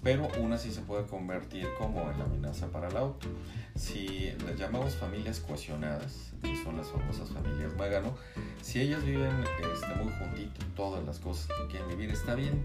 Pero 0.03 0.27
una 0.39 0.57
sí 0.57 0.71
se 0.71 0.81
puede 0.81 1.05
convertir 1.05 1.67
como 1.77 2.11
en 2.11 2.19
la 2.19 2.25
amenaza 2.25 2.67
para 2.67 2.89
el 2.89 2.97
auto. 2.97 3.27
Si 3.75 4.31
las 4.45 4.57
llamamos 4.57 4.95
familias 4.95 5.39
cohesionadas, 5.39 6.33
que 6.41 6.61
son 6.63 6.77
las 6.77 6.87
famosas 6.87 7.29
familias 7.29 7.73
Magano, 7.77 8.15
si 8.61 8.81
ellas 8.81 9.03
viven 9.05 9.31
este, 9.73 9.95
muy 9.95 10.11
juntito, 10.13 10.65
todas 10.75 11.05
las 11.05 11.19
cosas 11.19 11.47
que 11.47 11.67
quieren 11.71 11.87
vivir, 11.87 12.11
está 12.11 12.35
bien 12.35 12.63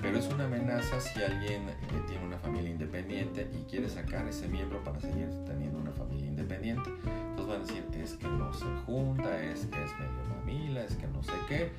pero 0.00 0.18
es 0.18 0.26
una 0.28 0.44
amenaza 0.44 1.00
si 1.00 1.22
alguien 1.22 1.62
tiene 2.06 2.24
una 2.24 2.38
familia 2.38 2.70
independiente 2.70 3.50
y 3.52 3.64
quiere 3.70 3.88
sacar 3.88 4.26
ese 4.28 4.48
miembro 4.48 4.82
para 4.84 5.00
seguir 5.00 5.28
teniendo 5.46 5.78
una 5.78 5.92
familia 5.92 6.26
independiente. 6.26 6.90
Entonces 7.30 7.46
van 7.46 7.56
a 7.56 7.64
decir, 7.64 7.84
es 7.94 8.14
que 8.14 8.28
no 8.28 8.52
se 8.52 8.66
junta, 8.86 9.42
es 9.42 9.66
que 9.66 9.82
es 9.82 9.90
medio 9.98 10.36
mamila, 10.36 10.84
es 10.84 10.96
que 10.96 11.06
no 11.08 11.22
sé 11.22 11.32
qué. 11.48 11.72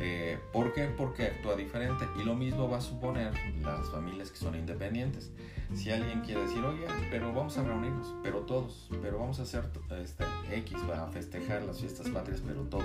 Eh, 0.00 0.38
¿Por 0.52 0.72
qué? 0.72 0.84
Porque 0.86 1.26
actúa 1.26 1.56
diferente. 1.56 2.06
Y 2.20 2.24
lo 2.24 2.34
mismo 2.34 2.68
va 2.68 2.78
a 2.78 2.80
suponer 2.80 3.32
las 3.62 3.88
familias 3.90 4.30
que 4.30 4.38
son 4.38 4.54
independientes. 4.54 5.30
Si 5.74 5.90
alguien 5.90 6.20
quiere 6.20 6.42
decir, 6.42 6.62
oye, 6.62 6.86
pero 7.10 7.32
vamos 7.32 7.56
a 7.56 7.62
reunirnos, 7.62 8.14
pero 8.22 8.40
todos, 8.40 8.90
pero 9.00 9.18
vamos 9.18 9.40
a 9.40 9.42
hacer 9.42 9.64
este, 10.02 10.24
X, 10.50 10.76
va 10.88 11.04
a 11.04 11.08
festejar 11.08 11.62
las 11.62 11.80
fiestas 11.80 12.08
patrias, 12.10 12.42
pero 12.46 12.62
todos 12.62 12.84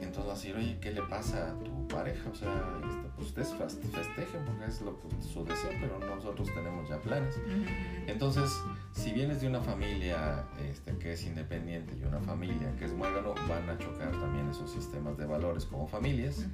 entonces 0.00 0.32
así, 0.32 0.52
oye, 0.52 0.78
¿qué 0.80 0.92
le 0.92 1.02
pasa 1.02 1.50
a 1.50 1.58
tu 1.64 1.88
pareja? 1.88 2.28
O 2.30 2.34
sea, 2.34 2.50
este, 2.88 3.08
pues 3.16 3.28
ustedes 3.28 3.54
festejen 3.54 4.44
porque 4.44 4.66
es 4.66 4.80
lo, 4.82 4.98
su 5.20 5.44
deseo, 5.44 5.70
pero 5.80 5.98
nosotros 5.98 6.48
tenemos 6.54 6.88
ya 6.88 6.98
planes. 6.98 7.34
Entonces, 8.06 8.50
si 8.92 9.12
vienes 9.12 9.40
de 9.40 9.48
una 9.48 9.60
familia 9.60 10.44
este, 10.70 10.96
que 10.98 11.12
es 11.12 11.24
independiente 11.24 11.96
y 12.00 12.04
una 12.04 12.20
familia 12.20 12.74
que 12.78 12.84
es 12.84 12.92
muégano, 12.92 13.34
van 13.48 13.68
a 13.70 13.78
chocar 13.78 14.10
también 14.12 14.48
esos 14.50 14.70
sistemas 14.70 15.16
de 15.16 15.26
valores 15.26 15.64
como 15.64 15.86
familias. 15.86 16.46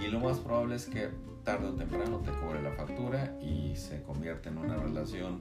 Y 0.00 0.08
lo 0.08 0.20
más 0.20 0.38
probable 0.38 0.76
es 0.76 0.86
que 0.86 1.10
tarde 1.44 1.68
o 1.68 1.74
temprano 1.74 2.18
te 2.18 2.30
cobre 2.32 2.62
la 2.62 2.72
factura 2.72 3.36
y 3.40 3.76
se 3.76 4.02
convierte 4.02 4.48
en 4.48 4.58
una 4.58 4.76
relación 4.76 5.40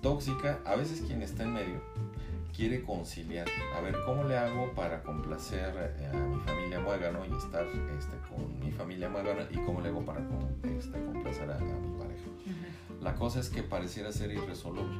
tóxica. 0.00 0.60
A 0.64 0.76
veces 0.76 1.02
quien 1.02 1.22
está 1.22 1.42
en 1.42 1.54
medio 1.54 1.80
quiere 2.54 2.82
conciliar. 2.82 3.46
A 3.76 3.80
ver, 3.80 3.96
¿cómo 4.04 4.24
le 4.24 4.36
hago 4.36 4.72
para 4.74 5.02
complacer 5.02 5.74
eh, 5.98 6.10
a 6.12 6.16
mi 6.16 6.40
familia 6.40 6.80
muégano 6.80 7.24
y 7.24 7.36
estar 7.36 7.64
este, 7.66 8.16
con 8.28 8.60
mi 8.60 8.70
familia 8.72 9.08
muégano? 9.08 9.42
¿Y 9.50 9.56
cómo 9.64 9.80
le 9.80 9.88
hago 9.88 10.04
para 10.04 10.20
este, 10.76 11.02
complacer 11.04 11.50
a, 11.50 11.58
mi 11.58 11.98
pareja? 11.98 12.26
La 13.00 13.14
cosa 13.14 13.40
es 13.40 13.48
que 13.48 13.62
pareciera 13.62 14.12
ser 14.12 14.30
irresoluble. 14.30 14.96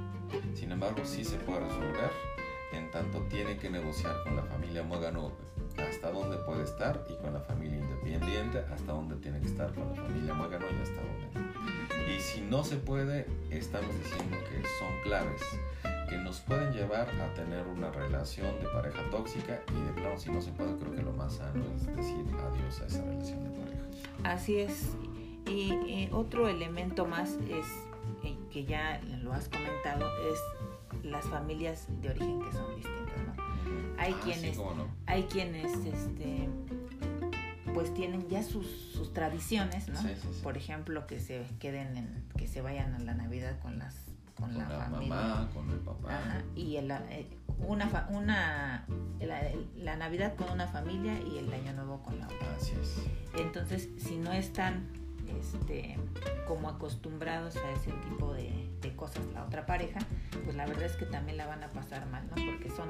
Sin 0.55 0.73
embargo, 0.73 1.05
sí 1.05 1.25
se 1.25 1.37
puede 1.37 1.61
resolver. 1.61 2.11
En 2.73 2.91
tanto, 2.91 3.21
tiene 3.29 3.59
que 3.59 3.69
negociar 3.69 4.15
con 4.25 4.35
la 4.35 4.43
familia 4.43 4.83
muégano 4.83 5.33
hasta 5.83 6.11
dónde 6.11 6.37
puede 6.39 6.65
estar 6.65 7.05
y 7.09 7.15
con 7.23 7.33
la 7.33 7.41
familia 7.41 7.79
independiente 7.79 8.59
hasta 8.73 8.93
dónde 8.93 9.17
tiene 9.17 9.41
que 9.41 9.47
estar 9.47 9.73
con 9.75 9.89
la 9.89 9.95
familia 9.95 10.35
muégano 10.35 10.67
y 10.67 10.83
hasta 10.83 11.01
dónde. 11.01 12.17
Y 12.17 12.21
si 12.21 12.41
no 12.41 12.65
se 12.65 12.77
puede, 12.77 13.27
estamos 13.51 13.95
diciendo 13.99 14.37
que 14.49 14.63
son 14.79 15.03
claves 15.05 15.43
que 16.09 16.19
nos 16.19 16.41
pueden 16.41 16.73
llevar 16.73 17.09
a 17.09 17.35
tener 17.35 17.67
una 17.67 17.91
relación 17.91 18.59
de 18.61 18.69
pareja 18.69 19.01
tóxica 19.11 19.63
y 19.71 19.87
de 19.87 19.93
plano 19.93 20.19
si 20.19 20.31
no 20.31 20.43
se 20.43 20.51
puede 20.53 20.77
creo 20.77 20.95
que 20.95 21.03
lo 21.03 21.13
más 21.13 21.37
sano 21.37 21.65
es 21.75 21.87
decir 21.87 22.27
adiós 22.37 22.81
a 22.81 22.87
esa 22.87 23.03
relación 23.03 23.45
de 23.45 23.51
pareja. 23.59 23.83
Así 24.25 24.59
es. 24.59 24.91
Y 25.47 25.73
eh, 25.89 26.09
otro 26.13 26.49
elemento 26.49 27.07
más 27.07 27.31
es 27.49 27.67
eh, 28.25 28.37
que 28.51 28.65
ya 28.65 29.01
lo 29.23 29.33
has 29.33 29.49
comentado 29.49 30.07
es 30.31 30.39
las 31.05 31.25
familias 31.27 31.87
de 32.03 32.11
origen 32.11 32.43
que 32.43 32.53
son 32.53 32.77
distintas, 32.77 33.17
¿no? 33.27 33.32
Hay 33.99 34.15
ah, 34.15 34.21
quienes, 34.25 34.59
hay 35.07 35.23
quienes, 35.25 35.73
este, 35.75 36.49
pues 37.75 37.93
tienen 37.95 38.29
ya 38.29 38.43
sus, 38.43 38.67
sus 38.67 39.13
tradiciones, 39.13 39.89
¿no? 39.89 40.01
Por 40.43 40.57
ejemplo, 40.57 41.07
que 41.07 41.21
se 41.21 41.47
queden 41.59 41.97
en, 41.97 42.25
que 42.37 42.47
se 42.47 42.61
vayan 42.63 42.95
a 42.95 42.99
la 42.99 43.15
Navidad 43.15 43.59
con 43.61 43.79
las 43.79 43.95
con, 44.37 44.59
la, 44.59 44.89
mamá, 44.89 45.49
con 45.55 45.71
el 45.71 45.79
papá. 45.79 46.43
y 46.57 46.77
el, 46.77 46.91
eh, 46.91 47.29
una, 47.59 48.09
una 48.11 48.87
la, 49.77 49.97
Navidad 49.97 50.35
con 50.35 50.51
una 50.51 50.67
familia 50.67 51.21
y 51.21 51.39
el 51.39 51.53
Año 51.53 51.73
Nuevo 51.75 52.03
con 52.03 52.19
la 52.19 52.27
otra. 52.27 52.57
Así 52.57 52.73
es. 52.81 52.97
Entonces, 53.39 53.89
si 53.99 54.17
no 54.17 54.33
están 54.33 54.89
este, 55.29 55.99
como 56.47 56.69
acostumbrados 56.69 57.57
a 57.57 57.71
ese 57.73 57.93
tipo 58.09 58.33
de, 58.33 58.69
cosas 58.97 59.25
la 59.33 59.45
otra 59.45 59.67
pareja, 59.67 59.99
pues 60.45 60.55
la 60.55 60.65
verdad 60.65 60.85
es 60.85 60.93
que 60.93 61.07
también 61.07 61.37
la 61.37 61.47
van 61.47 61.65
a 61.65 61.69
pasar 61.69 62.07
mal, 62.07 62.25
¿no? 62.29 62.37
Porque 62.37 62.71
son 62.71 62.89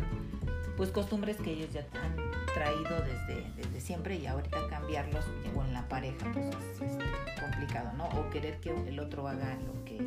pues 0.76 0.90
costumbres 0.90 1.38
que 1.38 1.52
ellos 1.52 1.72
ya 1.72 1.86
han 2.02 2.16
traído 2.52 3.00
desde, 3.02 3.50
desde 3.56 3.80
siempre 3.80 4.16
y 4.16 4.26
ahorita 4.26 4.66
cambiarlos 4.68 5.24
o 5.56 5.62
en 5.64 5.72
la 5.72 5.88
pareja 5.88 6.30
pues 6.32 6.46
es, 6.46 6.82
es 6.82 7.40
complicado, 7.40 7.92
¿no? 7.96 8.04
O 8.08 8.28
querer 8.30 8.60
que 8.60 8.70
el 8.70 9.00
otro 9.00 9.26
haga 9.26 9.56
lo 9.66 9.84
que 9.84 9.98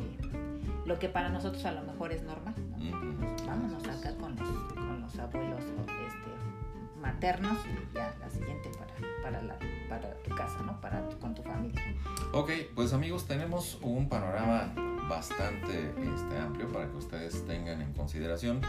lo 0.86 0.98
que 1.00 1.08
para 1.08 1.28
nosotros 1.28 1.64
a 1.66 1.72
lo 1.72 1.82
mejor 1.82 2.12
es 2.12 2.22
normal. 2.22 2.54
Vámonos 3.44 3.86
acá 3.88 4.16
con 4.16 4.36
los, 4.36 4.48
con 4.72 5.00
los 5.00 5.18
abuelos 5.18 5.60
este, 5.60 6.25
maternos 7.00 7.58
y 7.66 7.94
ya 7.94 8.14
la 8.20 8.28
siguiente 8.30 8.70
para, 8.70 9.22
para, 9.22 9.42
la, 9.42 9.58
para 9.88 10.14
tu 10.22 10.34
casa, 10.34 10.62
¿no? 10.64 10.80
Para 10.80 11.02
con 11.20 11.34
tu 11.34 11.42
familia. 11.42 11.82
Ok, 12.32 12.50
pues 12.74 12.92
amigos, 12.92 13.26
tenemos 13.26 13.78
un 13.82 14.08
panorama 14.08 14.72
bastante 15.08 15.92
este, 16.14 16.38
amplio 16.38 16.70
para 16.72 16.88
que 16.88 16.96
ustedes 16.96 17.44
tengan 17.46 17.80
en 17.80 17.92
consideración 17.92 18.60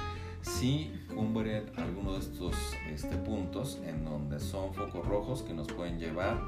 si 0.42 1.06
cubren 1.13 1.72
alguno 1.78 2.13
de 2.13 2.20
estos 2.20 2.56
este, 2.90 3.16
puntos 3.18 3.80
en 3.86 4.06
donde 4.06 4.40
son 4.40 4.74
focos 4.74 5.06
rojos 5.06 5.42
que 5.42 5.54
nos 5.54 5.68
pueden 5.68 6.00
llevar 6.00 6.40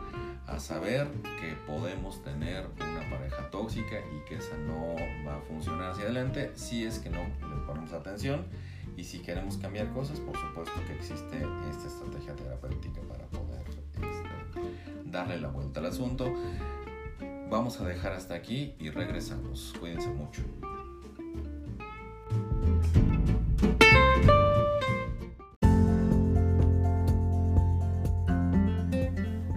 a 0.47 0.59
saber 0.59 1.07
que 1.39 1.53
podemos 1.67 2.23
tener 2.23 2.67
una 2.79 3.09
pareja 3.09 3.49
tóxica 3.49 3.97
y 3.99 4.27
que 4.27 4.35
esa 4.35 4.55
no 4.57 4.95
va 5.27 5.37
a 5.37 5.41
funcionar 5.41 5.91
hacia 5.91 6.05
adelante 6.05 6.51
si 6.55 6.85
es 6.85 6.99
que 6.99 7.09
no 7.09 7.19
le 7.19 7.65
ponemos 7.65 7.91
atención 7.93 8.45
y 8.99 9.03
si 9.05 9.19
queremos 9.19 9.55
cambiar 9.55 9.93
cosas, 9.93 10.19
por 10.19 10.35
supuesto 10.37 10.73
que 10.85 10.93
existe 10.93 11.37
esta 11.69 11.87
estrategia 11.87 12.35
terapéutica 12.35 12.99
para 13.07 13.25
poder 13.27 13.63
este, 13.69 15.09
darle 15.09 15.39
la 15.39 15.47
vuelta 15.47 15.79
al 15.79 15.85
asunto. 15.85 16.33
Vamos 17.49 17.79
a 17.79 17.87
dejar 17.87 18.11
hasta 18.11 18.33
aquí 18.33 18.75
y 18.77 18.89
regresamos. 18.89 19.73
Cuídense 19.79 20.09
mucho. 20.09 20.41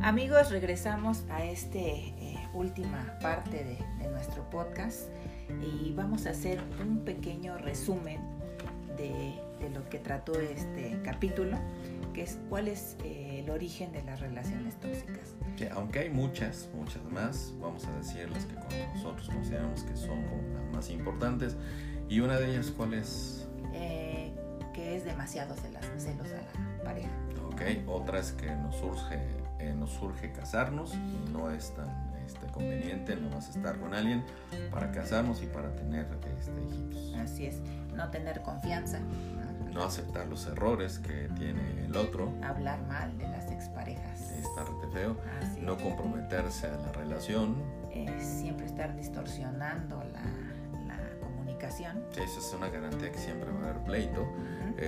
Amigos, 0.03 0.51
regresamos 0.51 1.25
a 1.31 1.45
esta 1.45 1.79
eh, 1.79 2.39
última 2.55 3.19
parte 3.21 3.65
de, 3.65 4.09
nuestro 4.09 4.49
podcast 4.51 5.09
y 5.61 5.93
vamos 5.95 6.27
a 6.27 6.31
hacer 6.31 6.63
un 6.81 7.05
pequeño 7.05 7.57
resumen 7.59 8.42
de, 9.09 9.71
lo 9.71 9.89
que 9.89 9.99
trató 9.99 10.39
este 10.41 10.99
capítulo, 11.05 11.57
que 12.13 12.23
es 12.23 12.39
cuál 12.49 12.69
es 12.69 12.97
eh, 13.05 13.41
el 13.43 13.51
origen 13.51 13.93
de 13.93 14.03
las 14.03 14.21
relaciones 14.21 14.75
tóxicas. 14.81 15.35
Que 15.57 15.71
aunque 15.71 16.01
hay 16.01 16.11
muchas, 16.11 16.69
muchas 16.75 17.03
más, 17.05 17.55
vamos 17.61 17.87
a 17.87 17.97
decir 17.97 18.29
las 18.31 18.45
que 18.47 18.55
nosotros 18.95 19.29
consideramos 19.29 19.83
que 19.85 19.97
son 19.97 20.21
las 20.55 20.75
más 20.75 20.91
importantes. 20.91 21.57
Y 22.09 22.21
una 22.21 22.39
de 22.39 22.51
ellas, 22.51 22.73
¿cuál 22.77 22.95
es? 22.95 23.49
Eh, 23.73 24.33
que 24.75 24.97
es 24.97 25.05
demasiado 25.05 25.55
celos, 25.55 25.85
celos 25.97 26.27
a 26.27 26.79
la 26.79 26.85
pareja. 26.85 27.11
Ok, 27.47 27.63
otra 27.89 28.19
es 28.19 28.33
que 28.33 28.51
nos 28.51 28.77
surge 28.77 29.19
eh, 29.63 29.73
nos 29.79 29.91
surge 29.91 30.33
casarnos 30.33 30.93
y 30.95 31.31
no 31.31 31.49
es 31.53 31.73
tan 31.77 31.89
este, 32.27 32.47
conveniente, 32.49 33.15
no 33.15 33.31
vas 33.31 33.47
a 33.47 33.51
estar 33.51 33.79
con 33.79 33.95
alguien 33.95 34.25
para 34.73 34.91
casarnos 34.91 35.41
y 35.41 35.47
para 35.47 35.73
tener 35.77 36.05
este, 36.37 36.53
hijitos. 36.65 37.15
Así 37.15 37.47
es, 37.47 37.61
no 37.95 38.11
tener 38.11 38.43
confianza. 38.43 38.99
No 39.73 39.85
aceptar 39.85 40.27
los 40.29 40.47
errores 40.47 40.99
que 40.99 41.31
tiene 41.39 41.85
el 41.87 41.97
otro. 41.97 42.33
Hablar 42.43 42.83
mal 42.89 43.17
de 43.17 43.27
las 43.29 43.51
exparejas. 43.51 44.31
Estar 44.33 44.67
feo. 44.93 45.17
no 45.61 45.79
comprometerse 45.79 46.67
a 46.67 46.77
la 46.77 46.93
relación. 46.93 47.57
siempre 48.19 48.67
estar 48.67 48.95
distorsionando 48.95 50.03
la, 50.13 50.23
la 50.87 50.99
comunicación. 51.21 52.05
Esa 52.13 52.39
es 52.39 52.55
una 52.57 52.69
garantía 52.69 53.11
que 53.11 53.19
siempre 53.19 53.51
va 53.51 53.61
a 53.61 53.71
haber 53.71 53.85
pleito. 53.85 54.27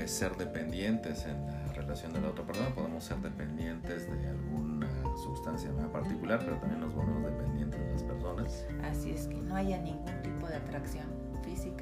ser 0.06 0.36
dependientes 0.36 1.24
en 1.24 1.46
la 1.46 1.72
relación 1.72 2.12
de 2.12 2.20
la 2.20 2.28
otra 2.28 2.44
persona. 2.44 2.68
Podemos 2.74 3.04
ser 3.04 3.18
dependientes 3.18 4.06
de 4.10 4.28
alguna 4.28 4.88
sustancia 5.16 5.70
en 5.70 5.88
particular, 5.90 6.40
pero 6.44 6.58
también 6.58 6.80
nos 6.80 6.94
volvemos 6.94 7.24
dependientes 7.24 7.80
de 7.80 7.90
las 7.90 8.02
personas. 8.02 8.66
Así 8.82 9.12
es 9.12 9.26
que 9.28 9.36
no 9.36 9.56
haya 9.56 9.78
ningún 9.78 10.20
tipo 10.22 10.46
de 10.46 10.56
atracción 10.56 11.13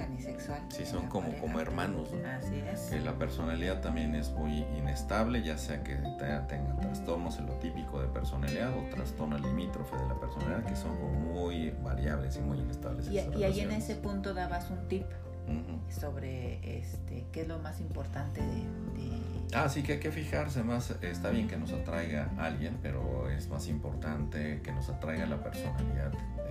física 0.06 0.14
ni 0.14 0.22
sexual. 0.22 0.60
Sí, 0.68 0.86
son 0.86 1.08
como, 1.08 1.32
como 1.38 1.60
hermanos. 1.60 2.08
Así 2.38 2.62
es. 2.72 2.90
Que 2.90 3.00
la 3.00 3.18
personalidad 3.18 3.80
también 3.80 4.14
es 4.14 4.30
muy 4.30 4.64
inestable, 4.76 5.42
ya 5.42 5.58
sea 5.58 5.82
que 5.82 5.96
tenga, 6.18 6.46
trastornos 6.80 7.38
en 7.38 7.46
lo 7.46 7.54
típico 7.54 8.00
de 8.00 8.08
personalidad 8.08 8.70
o 8.76 8.82
trastorno 8.94 9.38
limítrofe 9.38 9.96
de 9.96 10.06
la 10.06 10.18
personalidad, 10.18 10.64
que 10.64 10.76
son 10.76 10.92
muy 11.32 11.70
variables 11.82 12.36
y 12.36 12.40
muy 12.40 12.58
inestables. 12.58 13.08
Y, 13.08 13.18
y 13.38 13.44
ahí 13.44 13.60
en 13.60 13.72
ese 13.72 13.96
punto 13.96 14.34
dabas 14.34 14.70
un 14.70 14.88
tip 14.88 15.06
sobre 15.88 16.78
este, 16.78 17.26
qué 17.32 17.42
es 17.42 17.48
lo 17.48 17.58
más 17.58 17.80
importante 17.80 18.40
de, 18.40 18.62
Ah, 19.54 19.68
sí 19.68 19.82
que 19.82 19.94
hay 19.94 20.00
que 20.00 20.10
fijarse 20.10 20.62
más, 20.62 20.94
está 21.02 21.28
bien 21.28 21.46
que 21.46 21.58
nos 21.58 21.72
atraiga 21.72 22.30
alguien, 22.38 22.78
pero 22.80 23.28
es 23.28 23.48
más 23.48 23.68
importante 23.68 24.62
que 24.62 24.72
nos 24.72 24.88
atraiga 24.88 25.26
la 25.26 25.42
personalidad 25.42 26.10
de 26.10 26.41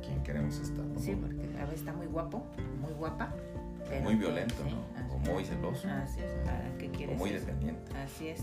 quien, 0.00 0.22
queremos 0.22 0.58
estar. 0.58 0.84
Sí, 0.98 1.14
porque 1.14 1.42
a 1.58 1.64
veces 1.64 1.80
está 1.80 1.92
muy 1.92 2.06
guapo, 2.06 2.44
muy 2.80 2.92
guapa. 2.92 3.34
muy 4.02 4.14
violento, 4.14 4.54
¿no? 4.64 5.14
O 5.14 5.18
muy 5.18 5.44
celoso. 5.44 5.88
Así 5.88 6.20
es, 6.20 6.32
¿para 6.44 6.76
qué 6.78 6.90
quieres? 6.90 7.16
O 7.16 7.18
muy 7.18 7.30
dependiente. 7.30 7.92
Así 7.96 8.28
es. 8.28 8.42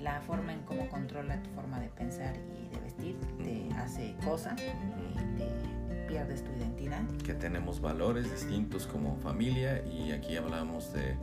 La 0.00 0.20
forma 0.20 0.52
en 0.52 0.60
cómo 0.60 0.88
controla 0.88 1.42
tu 1.42 1.50
forma 1.50 1.80
de 1.80 1.88
pensar 1.88 2.34
y 2.36 2.74
de 2.74 2.80
vestir 2.82 3.16
te 3.42 3.68
hace 3.74 4.14
cosa 4.24 4.54
y 4.58 5.38
te 5.38 6.06
pierdes 6.06 6.44
tu 6.44 6.52
identidad. 6.52 7.02
Que 7.24 7.34
tenemos 7.34 7.80
valores 7.80 8.30
distintos 8.30 8.86
como 8.86 9.16
familia 9.16 9.84
y 9.84 10.12
aquí 10.12 10.36
hablamos 10.36 10.92
de 10.92 11.16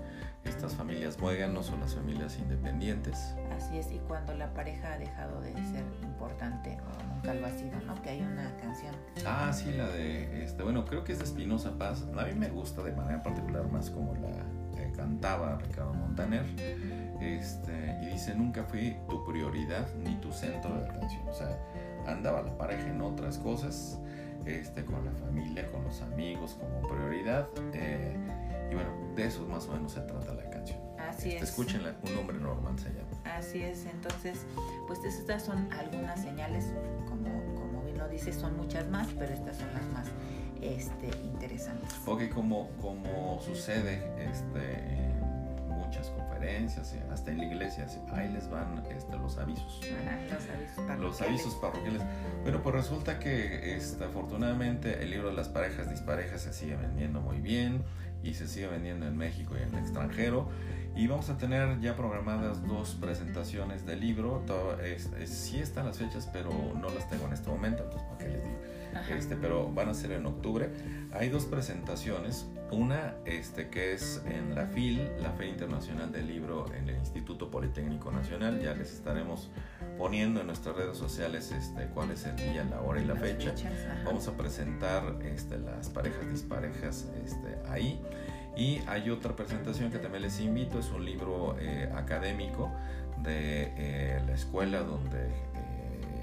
estas 0.45 0.73
familias 0.75 1.19
muéganos 1.19 1.69
o 1.71 1.77
las 1.77 1.95
familias 1.95 2.37
independientes. 2.37 3.35
Así 3.55 3.77
es, 3.77 3.91
y 3.91 3.99
cuando 4.07 4.33
la 4.33 4.53
pareja 4.53 4.93
ha 4.93 4.97
dejado 4.97 5.41
de 5.41 5.53
ser 5.53 5.83
importante 6.01 6.77
o 6.81 7.13
nunca 7.13 7.33
lo 7.33 7.47
ha 7.47 7.51
sido, 7.51 7.79
¿no? 7.85 8.01
Que 8.01 8.09
hay 8.09 8.21
una 8.21 8.55
canción. 8.57 8.93
Ah, 9.25 9.51
sí, 9.53 9.71
la 9.71 9.87
de, 9.87 10.43
este, 10.43 10.63
bueno, 10.63 10.85
creo 10.85 11.03
que 11.03 11.13
es 11.13 11.19
de 11.19 11.25
Espinosa 11.25 11.77
Paz. 11.77 12.05
A 12.17 12.25
mí 12.25 12.33
me 12.33 12.49
gusta 12.49 12.83
de 12.83 12.91
manera 12.91 13.23
particular 13.23 13.69
más 13.71 13.89
como 13.89 14.13
la 14.15 14.81
eh, 14.81 14.91
cantaba 14.95 15.57
Ricardo 15.57 15.93
Montaner. 15.93 16.45
Este, 17.21 17.99
y 18.01 18.07
dice, 18.07 18.35
nunca 18.35 18.63
fui 18.63 18.97
tu 19.09 19.23
prioridad 19.23 19.87
ni 19.95 20.15
tu 20.15 20.31
centro 20.31 20.75
de 20.75 20.87
atención. 20.87 21.27
O 21.29 21.33
sea, 21.33 21.57
andaba 22.05 22.41
la 22.41 22.57
pareja 22.57 22.87
en 22.87 23.01
otras 23.01 23.37
cosas 23.37 23.99
este, 24.45 24.83
con 24.83 25.05
la 25.05 25.11
familia, 25.11 25.65
con 25.71 25.83
los 25.83 26.01
amigos 26.01 26.57
como 26.59 26.87
prioridad. 26.87 27.47
Eh, 27.73 28.12
y 28.73 28.75
bueno, 28.75 28.89
de 29.15 29.27
eso 29.27 29.45
más 29.45 29.67
o 29.67 29.73
menos 29.73 29.91
se 29.91 30.01
trata 30.01 30.33
la 30.33 30.49
canción. 30.49 30.79
Así 30.97 31.29
este, 31.29 31.43
es. 31.43 31.49
Escúchenla, 31.49 31.95
un 32.01 32.17
hombre 32.17 32.37
normal 32.39 32.77
se 32.79 32.89
llama. 32.89 33.37
Así 33.37 33.61
es, 33.61 33.85
entonces, 33.85 34.45
pues 34.87 35.03
estas 35.03 35.43
son 35.43 35.71
algunas 35.71 36.21
señales, 36.21 36.65
como, 37.07 37.29
como 37.55 37.83
bien 37.83 37.97
lo 37.97 38.09
dice, 38.09 38.33
son 38.33 38.57
muchas 38.57 38.89
más, 38.89 39.07
pero 39.17 39.33
estas 39.33 39.57
son 39.57 39.71
las 39.73 39.85
más 39.93 40.07
este, 40.61 41.07
interesantes. 41.23 41.93
Ok, 42.05 42.29
como, 42.33 42.69
como 42.81 43.39
sucede 43.41 44.01
este, 44.31 44.77
en 44.79 45.19
muchas 45.69 46.09
conferencias, 46.09 46.95
hasta 47.11 47.31
en 47.31 47.37
la 47.37 47.45
iglesia, 47.45 47.85
ahí 48.13 48.31
les 48.31 48.49
van 48.49 48.83
este, 48.89 49.17
los 49.17 49.37
avisos. 49.37 49.81
los 49.81 50.49
avisos 50.49 50.75
parroquiales. 50.75 50.99
Los 50.99 51.21
avisos 51.21 51.55
parroquiales. 51.55 52.01
Bueno, 52.41 52.63
pues 52.63 52.75
resulta 52.75 53.19
que 53.19 53.75
este, 53.75 54.03
afortunadamente 54.03 55.03
el 55.03 55.11
libro 55.11 55.29
de 55.29 55.35
las 55.35 55.49
parejas 55.49 55.89
disparejas 55.89 56.41
se 56.41 56.53
sigue 56.53 56.75
vendiendo 56.75 57.21
muy 57.21 57.39
bien 57.39 57.83
y 58.23 58.33
se 58.33 58.47
sigue 58.47 58.67
vendiendo 58.67 59.05
en 59.05 59.17
México 59.17 59.55
y 59.59 59.63
en 59.63 59.73
el 59.75 59.79
extranjero. 59.79 60.49
Y 60.95 61.07
vamos 61.07 61.29
a 61.29 61.37
tener 61.37 61.79
ya 61.81 61.95
programadas 61.95 62.65
dos 62.67 62.95
presentaciones 63.01 63.85
del 63.85 63.99
libro. 63.99 64.43
Todo 64.45 64.79
es, 64.79 65.09
sí 65.25 65.59
están 65.59 65.87
las 65.87 65.97
fechas, 65.97 66.29
pero 66.31 66.51
no 66.79 66.89
las 66.89 67.09
tengo 67.09 67.25
en 67.27 67.33
este 67.33 67.49
momento, 67.49 67.83
entonces 67.83 68.07
para 68.09 68.17
qué 68.19 68.27
les 68.29 68.43
digo. 68.43 68.59
Este, 69.09 69.35
pero 69.35 69.71
van 69.71 69.89
a 69.89 69.93
ser 69.95 70.11
en 70.11 70.25
octubre. 70.25 70.69
Hay 71.11 71.29
dos 71.29 71.45
presentaciones. 71.45 72.47
Una 72.71 73.15
este, 73.25 73.69
que 73.69 73.93
es 73.93 74.23
en 74.25 74.55
la 74.55 74.67
FIL, 74.67 75.09
la 75.19 75.31
Feria 75.31 75.51
Internacional 75.51 76.11
del 76.11 76.27
Libro 76.27 76.71
en 76.73 76.89
el 76.89 76.97
Instituto 76.97 77.49
Politécnico 77.49 78.11
Nacional. 78.11 78.61
Ya 78.61 78.73
les 78.73 78.93
estaremos 78.93 79.49
poniendo 79.97 80.41
en 80.41 80.47
nuestras 80.47 80.75
redes 80.75 80.97
sociales 80.97 81.51
este, 81.51 81.87
cuál 81.87 82.11
es 82.11 82.25
el 82.25 82.35
día, 82.35 82.63
la 82.63 82.81
hora 82.81 83.01
y 83.01 83.05
la 83.05 83.15
fecha. 83.15 83.53
Vamos 84.05 84.27
a 84.27 84.35
presentar 84.35 85.15
este, 85.23 85.57
las 85.57 85.89
parejas 85.89 86.29
disparejas 86.29 87.07
este, 87.23 87.57
ahí. 87.69 87.99
Y 88.55 88.81
hay 88.87 89.09
otra 89.09 89.35
presentación 89.35 89.91
que 89.91 89.97
también 89.97 90.23
les 90.23 90.39
invito, 90.39 90.79
es 90.79 90.91
un 90.91 91.05
libro 91.05 91.55
eh, 91.59 91.89
académico 91.95 92.71
de 93.23 93.73
eh, 93.77 94.21
la 94.25 94.33
escuela 94.33 94.81
donde 94.81 95.27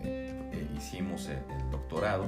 eh, 0.05 0.69
hicimos 0.77 1.29
el 1.29 1.71
doctorado. 1.71 2.27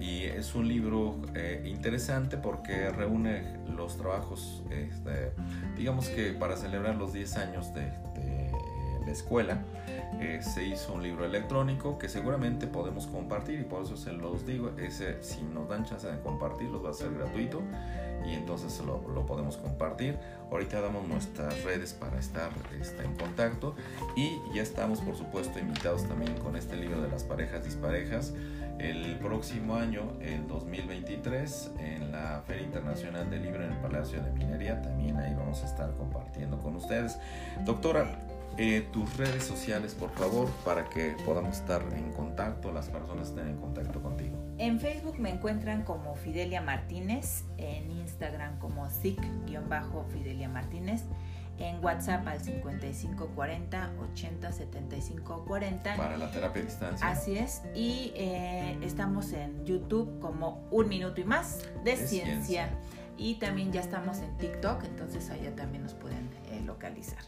y 0.00 0.24
es 0.24 0.54
un 0.54 0.66
libro 0.66 1.16
interesante 1.64 2.36
porque 2.36 2.90
reúne 2.90 3.56
los 3.68 3.96
trabajos, 3.96 4.64
este, 4.70 5.32
digamos 5.76 6.08
que 6.08 6.32
para 6.32 6.56
celebrar 6.56 6.96
los 6.96 7.12
10 7.12 7.36
años 7.36 7.72
de, 7.72 7.82
de 8.14 8.50
la 9.06 9.12
escuela, 9.12 9.62
eh, 10.20 10.40
se 10.42 10.64
hizo 10.64 10.92
un 10.94 11.02
libro 11.02 11.24
electrónico 11.24 11.98
que 11.98 12.08
seguramente 12.08 12.66
podemos 12.66 13.06
compartir 13.06 13.60
y 13.60 13.64
por 13.64 13.82
eso 13.82 13.96
se 13.96 14.12
los 14.12 14.46
digo, 14.46 14.70
ese 14.78 15.22
si 15.22 15.42
nos 15.42 15.68
dan 15.68 15.84
chance 15.84 16.06
de 16.06 16.20
compartirlo 16.20 16.82
va 16.82 16.90
a 16.90 16.94
ser 16.94 17.12
gratuito 17.14 17.62
y 18.26 18.32
entonces 18.32 18.78
lo, 18.84 19.06
lo 19.12 19.26
podemos 19.26 19.56
compartir. 19.56 20.18
Ahorita 20.50 20.80
damos 20.80 21.06
nuestras 21.08 21.62
redes 21.64 21.92
para 21.92 22.18
estar 22.18 22.50
este, 22.80 23.04
en 23.04 23.14
contacto 23.16 23.74
y 24.16 24.38
ya 24.54 24.62
estamos 24.62 25.00
por 25.00 25.16
supuesto 25.16 25.58
invitados 25.58 26.06
también 26.08 26.34
con 26.38 26.56
este 26.56 26.76
libro 26.76 27.02
de 27.02 27.08
las 27.08 27.24
parejas 27.24 27.64
disparejas 27.64 28.32
el 28.78 29.16
próximo 29.18 29.76
año, 29.76 30.12
el 30.20 30.46
2023, 30.48 31.70
en 31.78 32.12
la 32.12 32.42
Feria 32.46 32.64
Internacional 32.64 33.30
del 33.30 33.42
Libro 33.42 33.64
en 33.64 33.72
el 33.72 33.78
Palacio 33.78 34.22
de 34.22 34.30
Minería. 34.32 34.82
También 34.82 35.16
ahí 35.16 35.34
vamos 35.34 35.62
a 35.62 35.66
estar 35.66 35.94
compartiendo 35.94 36.58
con 36.58 36.76
ustedes. 36.76 37.18
Doctora, 37.64 38.18
eh, 38.56 38.86
tus 38.92 39.16
redes 39.16 39.44
sociales, 39.44 39.94
por 39.94 40.10
favor, 40.10 40.48
para 40.64 40.88
que 40.88 41.16
podamos 41.24 41.58
estar 41.58 41.82
en 41.94 42.12
contacto, 42.12 42.72
las 42.72 42.88
personas 42.88 43.28
estén 43.28 43.48
en 43.48 43.56
contacto 43.56 44.00
contigo. 44.02 44.36
En 44.58 44.78
Facebook 44.78 45.18
me 45.18 45.30
encuentran 45.30 45.82
como 45.82 46.14
Fidelia 46.14 46.60
Martínez, 46.60 47.44
en 47.58 47.90
Instagram 47.90 48.58
como 48.58 48.88
SIC-Fidelia 48.88 50.48
Martínez, 50.48 51.02
en 51.58 51.84
WhatsApp 51.84 52.26
al 52.26 52.40
5540 52.40 53.92
80 54.12 54.52
75 54.52 55.44
40. 55.46 55.96
Para 55.96 56.16
la 56.16 56.30
terapia 56.30 56.62
a 56.62 56.64
distancia. 56.64 57.08
Así 57.08 57.36
es. 57.38 57.62
Y 57.74 58.12
eh, 58.14 58.78
estamos 58.82 59.32
en 59.32 59.64
YouTube 59.64 60.18
como 60.20 60.66
Un 60.70 60.88
Minuto 60.88 61.20
y 61.20 61.24
Más 61.24 61.68
de, 61.84 61.96
ciencia. 61.96 62.70
Y 63.16 63.36
también 63.36 63.70
ya 63.70 63.80
estamos 63.80 64.18
en 64.18 64.36
TikTok, 64.38 64.84
entonces 64.84 65.30
allá 65.30 65.54
también 65.54 65.84
nos 65.84 65.94
pueden 65.94 66.28
localizar. 66.74 67.22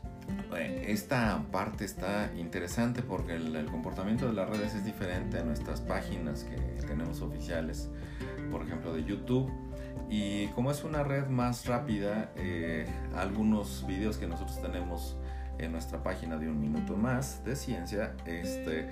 Esta 0.86 1.42
parte 1.52 1.84
está 1.84 2.32
interesante 2.36 3.02
porque 3.02 3.34
el, 3.34 3.66
comportamiento 3.66 4.26
de 4.26 4.32
las 4.32 4.48
redes 4.48 4.74
es 4.74 4.84
diferente 4.84 5.38
a 5.38 5.44
nuestras 5.44 5.80
páginas 5.80 6.44
que 6.44 6.56
tenemos 6.86 7.20
oficiales, 7.22 7.88
por 8.50 8.62
ejemplo 8.62 8.92
de 8.92 9.04
YouTube. 9.04 9.50
Y 10.08 10.48
como 10.48 10.70
es 10.70 10.84
una 10.84 11.02
red 11.02 11.26
más 11.28 11.66
rápida, 11.66 12.30
eh, 12.36 12.86
algunos 13.14 13.84
videos 13.86 14.18
que 14.18 14.26
nosotros 14.26 14.60
tenemos 14.60 15.16
en 15.58 15.72
nuestra 15.72 16.02
página 16.02 16.36
de 16.36 16.48
un 16.48 16.60
minuto 16.60 16.96
más 16.96 17.42
de 17.44 17.56
ciencia, 17.56 18.14
este, 18.26 18.88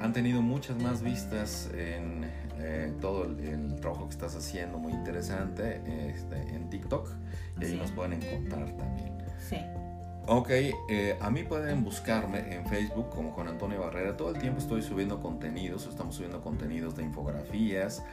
han 0.00 0.12
tenido 0.12 0.40
muchas 0.40 0.80
más 0.82 1.02
vistas 1.02 1.70
en 1.74 2.24
eh, 2.58 2.92
todo 3.00 3.24
el, 3.24 3.76
trabajo 3.80 4.06
que 4.06 4.14
estás 4.14 4.34
haciendo, 4.34 4.78
muy 4.78 4.92
interesante, 4.92 5.82
este, 6.10 6.36
en 6.54 6.68
TikTok, 6.70 7.08
y 7.60 7.64
ahí 7.64 7.76
nos 7.76 7.90
pueden 7.92 8.14
encontrar 8.14 8.76
también. 8.76 9.18
Sí. 9.38 9.56
Ok, 10.26 10.50
eh, 10.50 11.16
a 11.20 11.30
mí 11.30 11.42
pueden 11.42 11.82
buscarme 11.82 12.54
en 12.54 12.64
Facebook 12.66 13.08
como 13.10 13.32
Juan 13.32 13.48
Antonio 13.48 13.80
Barrera. 13.80 14.16
Todo 14.16 14.30
el 14.30 14.40
tiempo 14.40 14.60
estoy 14.60 14.82
subiendo 14.82 15.20
contenidos, 15.20 15.86
estamos 15.86 16.14
subiendo 16.14 16.40
contenidos 16.42 16.94
de 16.94 17.02
infografías, 17.02 18.04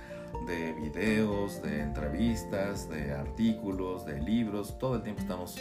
de 0.48 0.74
videos, 0.74 1.62
de 1.62 1.82
entrevistas, 1.82 2.90
de 2.90 3.12
artículos, 3.12 4.06
de 4.06 4.20
libros. 4.22 4.80
Todo 4.80 4.96
el 4.96 5.04
tiempo 5.04 5.22
estamos 5.22 5.58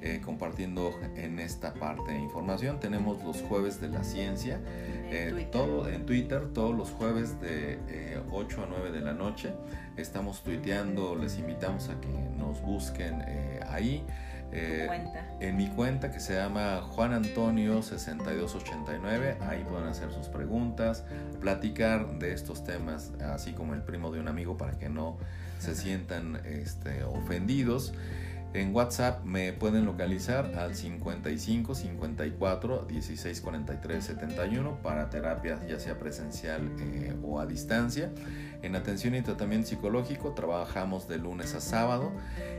eh, 0.00 0.20
compartiendo 0.24 0.92
en 1.16 1.40
esta 1.40 1.74
parte 1.74 2.12
de 2.12 2.18
información. 2.20 2.80
Tenemos 2.80 3.22
los 3.22 3.42
jueves 3.42 3.80
de 3.80 3.88
la 3.88 4.02
ciencia, 4.02 4.60
eh, 4.66 5.48
todo 5.52 5.88
en 5.88 6.06
Twitter, 6.06 6.52
todos 6.54 6.74
los 6.74 6.90
jueves 6.90 7.40
de 7.40 8.22
8 8.30 8.62
a 8.62 8.66
9 8.66 8.92
de 8.92 9.00
la 9.00 9.12
noche. 9.12 9.52
Estamos 9.96 10.42
tuiteando, 10.42 11.16
les 11.16 11.38
invitamos 11.38 11.88
a 11.88 12.00
que 12.00 12.08
nos 12.36 12.62
busquen 12.62 13.22
ahí. 13.68 14.06
Eh, 14.50 14.88
en 15.40 15.56
mi 15.56 15.68
cuenta 15.68 16.10
que 16.10 16.20
se 16.20 16.34
llama 16.34 16.80
Juan 16.82 17.12
Antonio 17.12 17.82
6289, 17.82 19.36
ahí 19.40 19.64
pueden 19.64 19.88
hacer 19.88 20.10
sus 20.12 20.28
preguntas, 20.28 21.04
platicar 21.40 22.18
de 22.18 22.32
estos 22.32 22.64
temas, 22.64 23.12
así 23.20 23.52
como 23.52 23.74
el 23.74 23.82
primo 23.82 24.10
de 24.10 24.20
un 24.20 24.28
amigo 24.28 24.56
para 24.56 24.78
que 24.78 24.88
no 24.88 25.18
se 25.58 25.74
sientan 25.74 26.40
este, 26.44 27.04
ofendidos. 27.04 27.92
En 28.54 28.74
WhatsApp 28.74 29.24
me 29.24 29.52
pueden 29.52 29.84
localizar 29.84 30.54
al 30.56 30.74
55 30.74 31.74
54 31.74 32.86
16 32.88 33.40
43 33.42 34.04
71 34.04 34.78
para 34.82 35.10
terapia 35.10 35.60
ya 35.68 35.78
sea 35.78 35.98
presencial 35.98 36.72
eh, 36.80 37.14
o 37.22 37.40
a 37.40 37.46
distancia. 37.46 38.10
En 38.60 38.74
atención 38.74 39.14
y 39.14 39.22
tratamiento 39.22 39.68
psicológico 39.68 40.32
trabajamos 40.32 41.06
de 41.06 41.18
lunes 41.18 41.54
a 41.54 41.60
sábado 41.60 42.10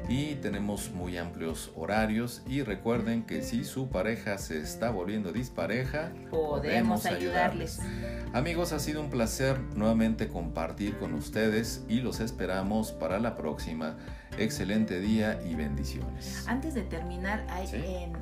y 0.08 0.36
tenemos 0.36 0.92
muy 0.92 1.18
amplios 1.18 1.74
horarios 1.76 2.42
y 2.48 2.64
recuerden 2.64 3.24
que 3.24 3.42
si 3.42 3.66
su 3.66 3.90
pareja 3.90 4.38
se 4.38 4.62
está 4.62 4.92
volviendo 4.92 5.34
dispareja, 5.34 6.14
podemos, 6.30 7.06
ayudarles. 7.06 7.80
Amigos, 8.32 8.72
ha 8.72 8.80
sido 8.80 9.02
un 9.02 9.10
placer 9.10 9.60
nuevamente 9.76 10.30
compartir 10.30 10.98
con 10.98 11.14
ustedes 11.14 11.84
y 11.90 12.00
los 12.00 12.22
esperamos 12.22 12.94
para 12.94 13.20
la 13.20 13.36
próxima. 13.36 13.98
Excelente 14.38 15.02
día 15.02 15.42
y 15.46 15.56
bendiciones. 15.56 16.46
Antes 16.48 16.76
de 16.76 16.84
terminar, 16.84 17.46
hay 17.50 17.68
en, 17.74 18.14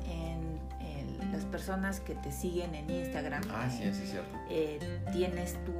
las 1.32 1.44
personas 1.44 2.00
que 2.00 2.14
te 2.14 2.32
siguen 2.32 2.74
en 2.74 2.88
Instagram. 2.88 3.42
Ah, 3.50 3.68
sí, 3.70 3.84
sí, 3.92 4.06
cierto. 4.06 4.36
Eh, 4.48 4.78
tienes 5.12 5.62
tú 5.66 5.74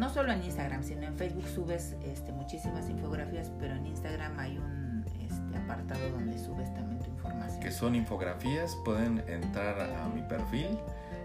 no 0.00 0.08
solo 0.08 0.32
en 0.32 0.42
Instagram, 0.42 0.82
sino 0.82 1.02
en 1.02 1.14
Facebook 1.14 1.46
subes 1.46 1.94
este, 2.02 2.32
muchísimas 2.32 2.88
infografías, 2.88 3.52
pero 3.60 3.74
en 3.74 3.84
Instagram 3.84 4.38
hay 4.38 4.56
un 4.56 5.04
este, 5.20 5.58
apartado 5.58 6.08
donde 6.12 6.38
subes 6.38 6.72
también 6.72 7.00
tu 7.00 7.10
información. 7.10 7.60
Que 7.60 7.70
son 7.70 7.94
infografías, 7.94 8.78
pueden 8.82 9.22
entrar 9.28 9.78
a 9.78 10.08
mi 10.08 10.22
perfil. 10.22 10.78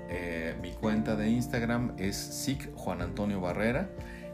Eh, 0.09 0.57
mi 0.61 0.73
cuenta 0.73 1.15
de 1.15 1.29
Instagram 1.29 1.93
es 1.97 2.17
SIC 2.17 2.75
Juan 2.75 3.01
Antonio 3.01 3.39
Barrera 3.39 3.89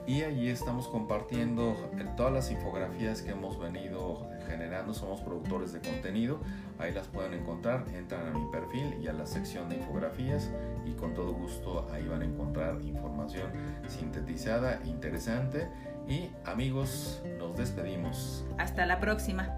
y 0.07 0.23
allí 0.23 0.49
estamos 0.49 0.87
compartiendo 0.87 1.75
todas 2.17 2.33
las 2.33 2.49
infografías 2.49 3.21
que 3.21 3.29
hemos 3.29 3.59
venido 3.59 4.27
generando, 4.51 4.93
somos 4.93 5.21
productores 5.21 5.73
de 5.73 5.79
contenido, 5.79 6.39
ahí 6.77 6.93
las 6.93 7.07
pueden 7.07 7.33
encontrar, 7.33 7.85
entran 7.95 8.27
a 8.27 8.31
mi 8.31 8.45
perfil 8.51 8.97
y 9.01 9.07
a 9.07 9.13
la 9.13 9.25
sección 9.25 9.69
de 9.69 9.77
infografías 9.77 10.51
y 10.85 10.91
con 10.91 11.13
todo 11.13 11.33
gusto 11.33 11.87
ahí 11.91 12.07
van 12.07 12.21
a 12.21 12.25
encontrar 12.25 12.81
información 12.81 13.49
sintetizada, 13.87 14.79
interesante 14.85 15.67
y 16.07 16.29
amigos, 16.45 17.21
nos 17.37 17.55
despedimos. 17.57 18.45
Hasta 18.57 18.85
la 18.85 18.99
próxima. 18.99 19.49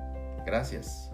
Gracias. 0.46 1.13